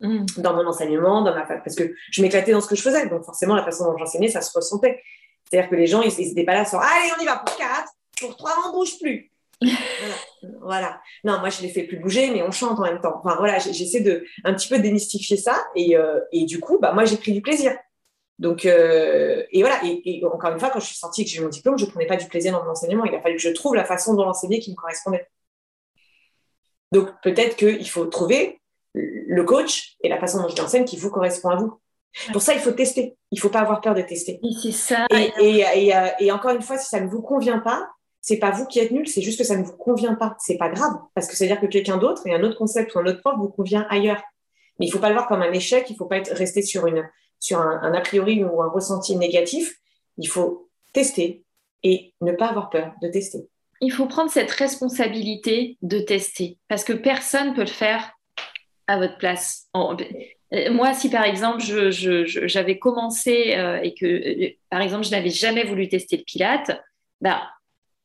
[0.00, 0.24] Mmh.
[0.38, 3.06] Dans mon enseignement, dans ma parce que je m'éclatais dans ce que je faisais.
[3.08, 5.02] Donc, forcément, la façon dont j'enseignais, ça se ressentait.
[5.44, 7.92] C'est-à-dire que les gens, ils n'étaient pas là sur Allez, on y va pour quatre,
[8.18, 9.30] pour trois, on bouge plus
[10.60, 11.00] voilà.
[11.24, 13.20] Non, moi, je les fais plus bouger, mais on chante en même temps.
[13.22, 15.64] Enfin, voilà, j'essaie de un petit peu démystifier ça.
[15.74, 17.72] Et, euh, et du coup, bah, moi, j'ai pris du plaisir.
[18.38, 19.80] Donc, euh, et voilà.
[19.84, 21.90] Et, encore une fois, quand je suis sortie et que j'ai mon diplôme, je ne
[21.90, 23.04] prenais pas du plaisir dans mon enseignement.
[23.04, 25.28] Il a fallu que je trouve la façon dont l'enseigner qui me correspondait.
[26.92, 28.60] Donc, peut-être qu'il faut trouver
[28.94, 31.78] le coach et la façon dont je l'enseigne qui vous correspond à vous.
[32.32, 33.16] Pour ça, il faut tester.
[33.30, 34.40] Il ne faut pas avoir peur de tester.
[34.60, 35.06] C'est ça.
[35.38, 35.62] Et,
[36.18, 37.88] et, encore une fois, si ça ne vous convient pas,
[38.20, 40.36] c'est pas vous qui êtes nul, c'est juste que ça ne vous convient pas.
[40.38, 43.06] C'est pas grave, parce que c'est-à-dire que quelqu'un d'autre et un autre concept ou un
[43.06, 44.22] autre prof vous convient ailleurs.
[44.78, 46.86] Mais il faut pas le voir comme un échec, il faut pas être resté sur
[46.86, 49.76] un, a priori ou un ressenti négatif.
[50.18, 51.44] Il faut tester
[51.82, 53.48] et ne pas avoir peur de tester.
[53.80, 58.12] Il faut prendre cette responsabilité de tester, parce que personne peut le faire
[58.86, 59.68] à votre place.
[59.74, 65.30] Euh, moi, si par exemple, j'avais commencé euh, et que, euh, par exemple, je n'avais
[65.30, 66.82] jamais voulu tester le pilate,
[67.20, 67.48] bah,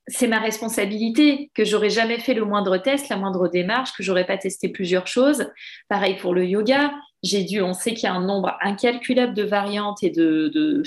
[0.08, 4.26] c'est ma responsabilité, que j'aurais jamais fait le moindre test, la moindre démarche, que j'aurais
[4.26, 5.49] pas testé plusieurs choses.
[5.89, 6.93] Pareil pour le yoga.
[7.24, 10.84] J'ai dû, on sait qu'il y a un nombre incalculable de variantes et de,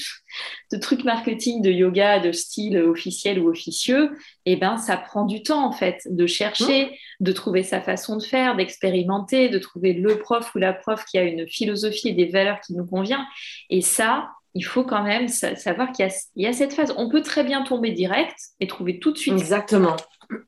[0.81, 4.13] trucs marketing de yoga de style officiel ou officieux.
[4.47, 8.17] Et eh ben, ça prend du temps, en fait, de chercher, de trouver sa façon
[8.17, 12.15] de faire, d'expérimenter, de trouver le prof ou la prof qui a une philosophie et
[12.15, 13.27] des valeurs qui nous convient.
[13.69, 16.95] Et ça, il faut quand même savoir qu'il y, a cette phase.
[16.97, 19.35] On peut très bien tomber direct et trouver tout de suite.
[19.35, 19.97] Exactement.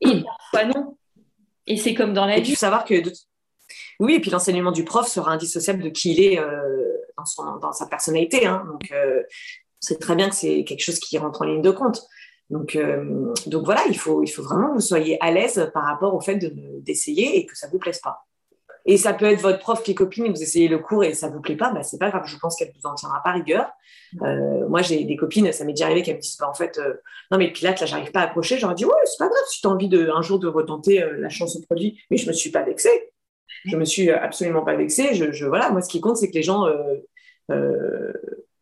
[0.01, 0.97] Et parfois non.
[1.67, 2.49] Et c'est comme dans la vie.
[2.49, 2.95] Il faut savoir que.
[3.99, 6.97] Oui, et puis l'enseignement du prof sera indissociable de qui il est euh,
[7.61, 8.45] dans, sa personnalité.
[8.45, 8.63] Hein.
[8.67, 9.21] Donc, euh,
[9.79, 12.01] c'est très bien que c'est quelque chose qui rentre en ligne de compte.
[12.49, 15.83] Donc, euh, donc voilà, il faut, il faut vraiment que vous soyez à l'aise par
[15.83, 18.25] rapport au fait d'essayer et que ça ne vous plaise pas.
[18.85, 21.13] Et ça peut être votre prof qui est copine et vous essayez le cours et
[21.13, 23.21] ça ne vous plaît pas, bah, c'est pas grave, je pense qu'elle vous en tiendra
[23.23, 23.69] pas rigueur.
[24.23, 26.77] Euh, moi, j'ai des copines, ça m'est déjà arrivé qu'elles me disent, bah, en fait,
[26.79, 26.95] euh,
[27.29, 28.57] non, mais le pilate, là, j'arrive pas à accrocher.
[28.57, 31.03] J'aurais dit, ouais, c'est pas grave si tu as envie de, un jour de retenter
[31.03, 32.01] euh, la chance au produit.
[32.09, 33.11] Mais je me suis pas vexée.
[33.65, 35.13] Je me suis absolument pas vexée.
[35.13, 36.67] Je, voilà, moi, ce qui compte, c'est que les gens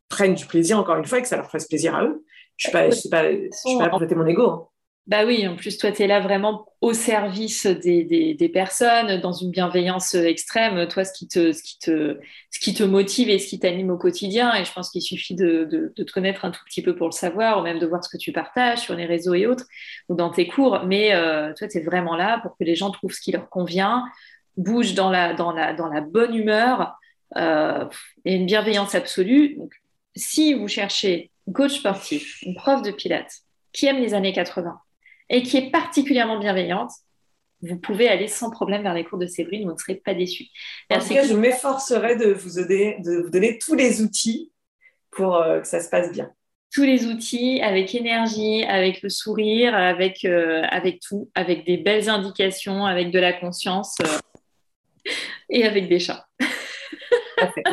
[0.09, 2.25] prennent du plaisir, encore une fois, et que ça leur fasse plaisir à eux.
[2.57, 4.49] Je ne suis pas, je suis pas, je suis pas là pour mon ego.
[4.49, 4.67] Hein.
[5.07, 9.49] Bah oui, en plus, toi, tu es là vraiment au service des, personnes, dans une
[9.49, 10.87] bienveillance extrême.
[10.87, 12.19] Toi, ce qui te, ce qui te,
[12.51, 15.33] ce qui te motive et ce qui t'anime au quotidien, et je pense qu'il suffit
[15.33, 18.09] de, te connaître un tout petit peu pour le savoir, ou même de voir ce
[18.09, 19.65] que tu partages sur les réseaux et autres,
[20.09, 20.83] ou dans tes cours.
[20.85, 23.49] Mais euh, toi, tu es vraiment là pour que les gens trouvent ce qui leur
[23.49, 24.05] convient,
[24.57, 26.95] bougent dans la, dans la, dans la bonne humeur
[27.35, 27.85] euh,
[28.25, 29.55] et une bienveillance absolue.
[29.55, 29.73] Donc,
[30.15, 33.39] si vous cherchez un coach sportif, une prof de pilates,
[33.73, 34.79] qui aime les années 80,
[35.29, 36.91] et qui est particulièrement bienveillante,
[37.61, 40.47] vous pouvez aller sans problème vers les cours de Séverine, vous ne serez pas déçus.
[40.89, 44.51] En tout cas, je m'efforcerai de vous, donner, de vous donner tous les outils
[45.11, 46.31] pour euh, que ça se passe bien.
[46.71, 52.09] Tous les outils avec énergie, avec le sourire, avec, euh, avec tout, avec des belles
[52.09, 55.11] indications, avec de la conscience euh,
[55.49, 56.25] et avec des chats.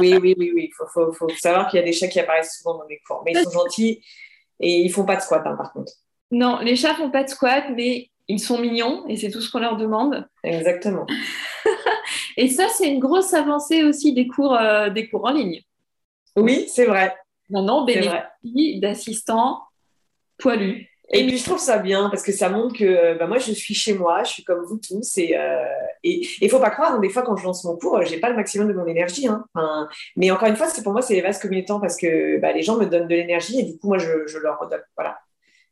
[0.01, 0.71] oui, oui, oui, oui.
[0.71, 3.23] Il faut, faut, savoir qu'il y a des chats qui apparaissent souvent dans mes cours,
[3.25, 4.03] mais ils sont gentils
[4.59, 5.93] et ils font pas de squat, hein, par contre.
[6.31, 9.51] Non, les chats font pas de squat, mais ils sont mignons et c'est tout ce
[9.51, 10.27] qu'on leur demande.
[10.43, 11.07] Exactement.
[12.37, 15.63] et ça, c'est une grosse avancée aussi des cours, euh, des cours en ligne.
[16.37, 17.15] Oui, c'est vrai.
[17.49, 19.63] Maintenant, bénéficie d'assistants
[20.39, 20.89] poilus.
[21.13, 23.53] Et, puis je trouve ça bien parce que ça montre que euh, bah, moi je
[23.53, 25.63] suis chez moi, je suis comme vous tous et euh,
[26.03, 28.29] il ne faut pas croire, hein, des fois quand je lance mon cours, j'ai pas
[28.29, 29.29] le maximum de mon énergie.
[29.29, 29.45] Hein.
[30.17, 32.63] mais encore une fois, c'est pour moi c'est les vases communicants parce que bah, les
[32.63, 34.83] gens me donnent de l'énergie et du coup moi je, je leur redonne.
[34.97, 35.17] Voilà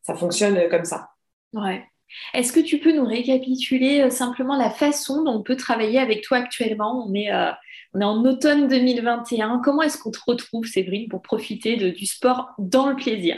[0.05, 1.09] ça fonctionne comme ça.
[1.53, 1.85] Ouais.
[2.33, 6.23] Est-ce que tu peux nous récapituler euh, simplement la façon dont on peut travailler avec
[6.23, 7.05] toi actuellement?
[7.07, 7.51] On est, euh,
[7.95, 9.61] on est en automne 2021.
[9.65, 13.37] Comment est-ce qu'on te retrouve, Séverine, pour profiter de, du sport dans le plaisir?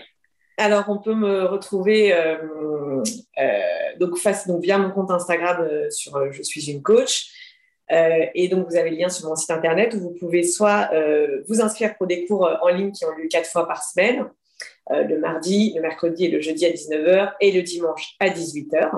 [0.58, 3.02] Alors, on peut me retrouver euh,
[4.00, 7.26] donc, face, donc, via mon compte Instagram sur Je suis une coach.
[7.90, 10.90] et donc, vous avez le lien sur mon site internet où vous pouvez soit
[11.46, 14.24] vous inscrire pour des cours en ligne qui ont lieu quatre fois par semaine,
[14.92, 18.90] euh, le mardi, le mercredi et le jeudi à 19h et le dimanche à 18h,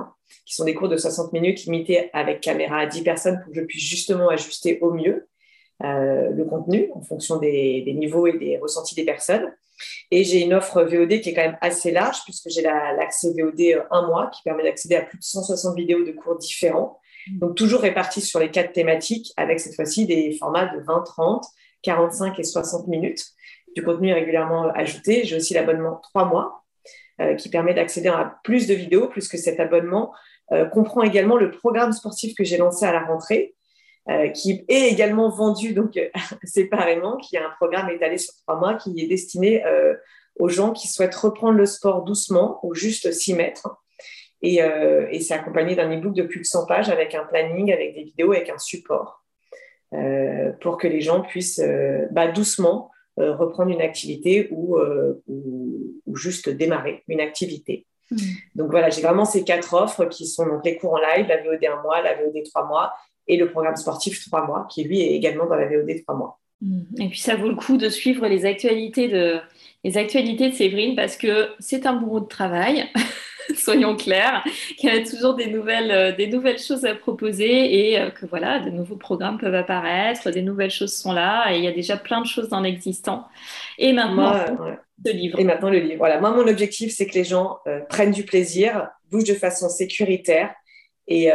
[0.44, 3.60] qui sont des cours de 60 minutes limités avec caméra à 10 personnes pour que
[3.60, 5.28] je puisse justement ajuster au mieux
[5.84, 9.50] euh, le contenu en fonction des, niveaux et des ressentis des personnes.
[10.10, 13.60] Et j'ai une offre VOD qui est quand même assez large puisque j'ai l'accès VOD
[13.60, 16.98] euh, un mois qui permet d'accéder à plus de 160 vidéos de cours différents.
[17.32, 21.44] Donc toujours répartis sur les quatre thématiques avec cette fois-ci des formats de 20, 30,
[21.82, 23.24] 45 et 60 minutes
[23.78, 25.24] du contenu régulièrement ajouté.
[25.24, 26.64] J'ai aussi l'abonnement 3 mois
[27.20, 30.12] euh, qui permet d'accéder à plus de vidéos, plus que cet abonnement
[30.52, 33.54] euh, comprend également le programme sportif que j'ai lancé à la rentrée,
[34.08, 35.98] euh, qui est également vendu donc
[36.42, 39.62] séparément, qui est un programme étalé sur trois mois qui est destiné
[40.40, 43.68] aux gens qui souhaitent reprendre le sport doucement ou juste s'y mettre.
[44.42, 44.60] Et,
[45.20, 48.32] c'est accompagné d'un e-book de plus de 100 pages avec un planning, avec des vidéos,
[48.32, 49.24] avec un support
[50.60, 51.62] pour que les gens puissent
[52.12, 52.90] bah, doucement
[53.20, 57.86] reprendre une activité euh, ou, ou, juste démarrer une activité.
[58.10, 58.16] Hmm.
[58.54, 61.42] Donc voilà, j'ai vraiment ces quatre offres qui sont donc les cours en live, la
[61.42, 62.92] VOD un mois, la VOD trois mois
[63.26, 66.38] et le programme sportif trois mois qui lui est également dans la VOD trois mois.
[66.60, 66.82] Hmm.
[66.98, 69.38] Et puis ça vaut le coup de suivre les actualités de,
[69.84, 72.88] les actualités de Séverine parce que c'est un bourreau de travail.
[73.56, 74.44] soyons clairs,
[74.76, 78.26] qu'il y a toujours des nouvelles, euh, des nouvelles choses à proposer et euh, que
[78.26, 81.72] voilà, de nouveaux programmes peuvent apparaître, des nouvelles choses sont là et il y a
[81.72, 83.26] déjà plein de choses dans l'existant.
[83.78, 84.32] Et maintenant,
[85.04, 85.38] le livre.
[85.38, 85.98] Et maintenant, le livre.
[85.98, 89.68] Voilà, moi, mon objectif, c'est que les gens euh, prennent du plaisir, bougent de façon
[89.68, 90.54] sécuritaire.
[91.10, 91.30] Et,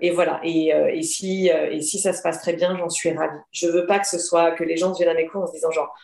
[0.00, 0.40] et voilà.
[0.42, 3.36] Et, et si, et si ça se passe très bien, j'en suis ravie.
[3.50, 5.52] Je veux pas que ce soit que les gens viennent à mes cours en se
[5.52, 5.94] disant genre,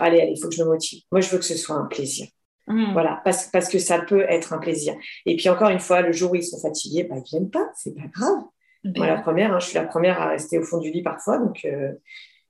[0.00, 1.02] allez, allez, il faut que je me motive.
[1.12, 2.28] Moi, je veux que ce soit un plaisir
[2.68, 2.92] Mmh.
[2.92, 4.94] Voilà, parce, parce, que ça peut être un plaisir.
[5.26, 7.70] Et puis encore une fois, le jour où ils sont fatigués, bah, ils viennent pas,
[7.74, 8.44] c'est pas grave.
[8.84, 11.38] Moi, la première, hein, je suis la première à rester au fond du lit parfois,
[11.38, 11.92] donc, euh,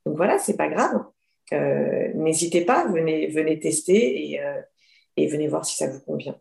[0.06, 1.04] donc voilà, c'est pas grave.
[1.52, 4.60] Euh, n'hésitez pas, venez, venez tester et, euh,
[5.16, 6.36] et venez voir si ça vous convient.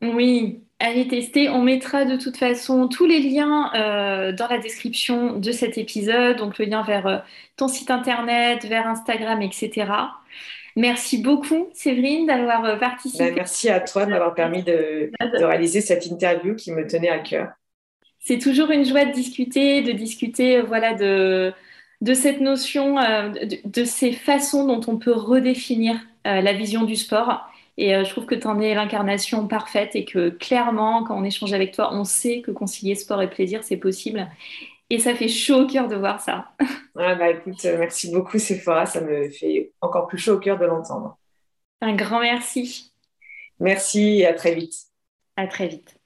[0.00, 1.48] Oui, allez tester.
[1.48, 3.70] On mettra de toute façon tous les liens
[4.32, 7.24] dans la description de cet épisode, donc le lien vers
[7.56, 9.86] ton site internet, vers Instagram, etc.
[10.76, 13.24] Merci beaucoup, Séverine, d'avoir euh, participé.
[13.24, 17.18] Ben, merci à toi de m'avoir permis de, réaliser cette interview qui me tenait à
[17.18, 17.48] cœur.
[18.20, 21.52] C'est toujours une joie de discuter, de discuter euh, voilà, de,
[22.00, 23.30] de cette notion, euh,
[23.64, 27.48] de, ces façons dont on peut redéfinir la vision du sport.
[27.78, 31.52] Et je trouve que tu en es l'incarnation parfaite et que clairement, quand on échange
[31.52, 34.28] avec toi, on sait que concilier sport et plaisir, c'est possible.
[34.92, 36.52] Et ça fait chaud au cœur de voir ça.
[36.98, 40.58] Ah bah écoute, euh, merci beaucoup Sephora, ça me fait encore plus chaud au cœur
[40.58, 41.16] de l'entendre.
[41.80, 42.92] Un grand merci.
[43.58, 44.74] Merci et à très vite.
[45.38, 46.01] À très vite.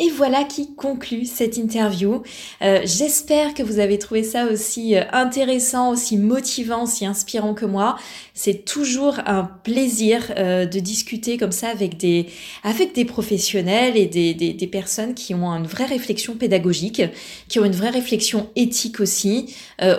[0.00, 2.22] Et voilà qui conclut cette interview.
[2.62, 7.66] Euh, j'espère que vous avez trouvé ça aussi euh, intéressant, aussi motivant, aussi inspirant que
[7.66, 7.96] moi.
[8.32, 12.26] C'est toujours un plaisir euh, de discuter comme ça avec des,
[12.62, 17.02] avec des professionnels et des, des, des, personnes qui ont une vraie réflexion pédagogique,
[17.48, 19.54] qui ont une vraie réflexion éthique aussi,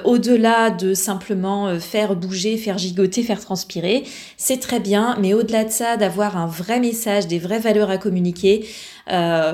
[0.06, 4.04] au-delà de simplement faire bouger, faire gigoter, faire transpirer.
[4.38, 7.98] C'est très bien, mais au-delà de ça, d'avoir un vrai message, des vraies valeurs à
[7.98, 8.66] communiquer.
[9.12, 9.54] Euh,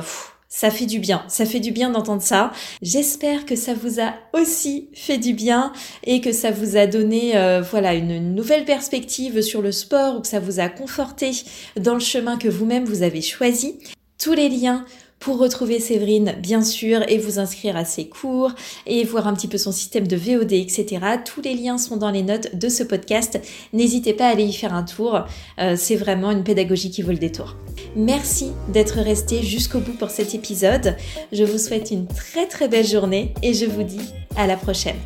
[0.55, 2.53] ça fait du bien, ça fait du bien d'entendre ça.
[2.81, 5.73] J'espère que ça vous a aussi fait du bien
[6.05, 10.21] et que ça vous a donné euh, voilà une nouvelle perspective sur le sport ou
[10.21, 11.31] que ça vous a conforté
[11.77, 13.79] dans le chemin que vous-même vous avez choisi.
[14.17, 14.85] Tous les liens
[15.25, 18.51] pour retrouver Séverine, bien sûr, et vous inscrire à ses cours
[18.85, 20.99] et voir un petit peu son système de VOD, etc.
[21.25, 23.39] Tous les liens sont dans les notes de ce podcast.
[23.73, 25.25] N'hésitez pas à aller y faire un tour.
[25.57, 27.55] Euh, c'est vraiment une pédagogie qui vaut le détour.
[27.95, 30.95] Merci d'être resté jusqu'au bout pour cet épisode.
[31.31, 34.97] Je vous souhaite une très très belle journée et je vous dis à la prochaine.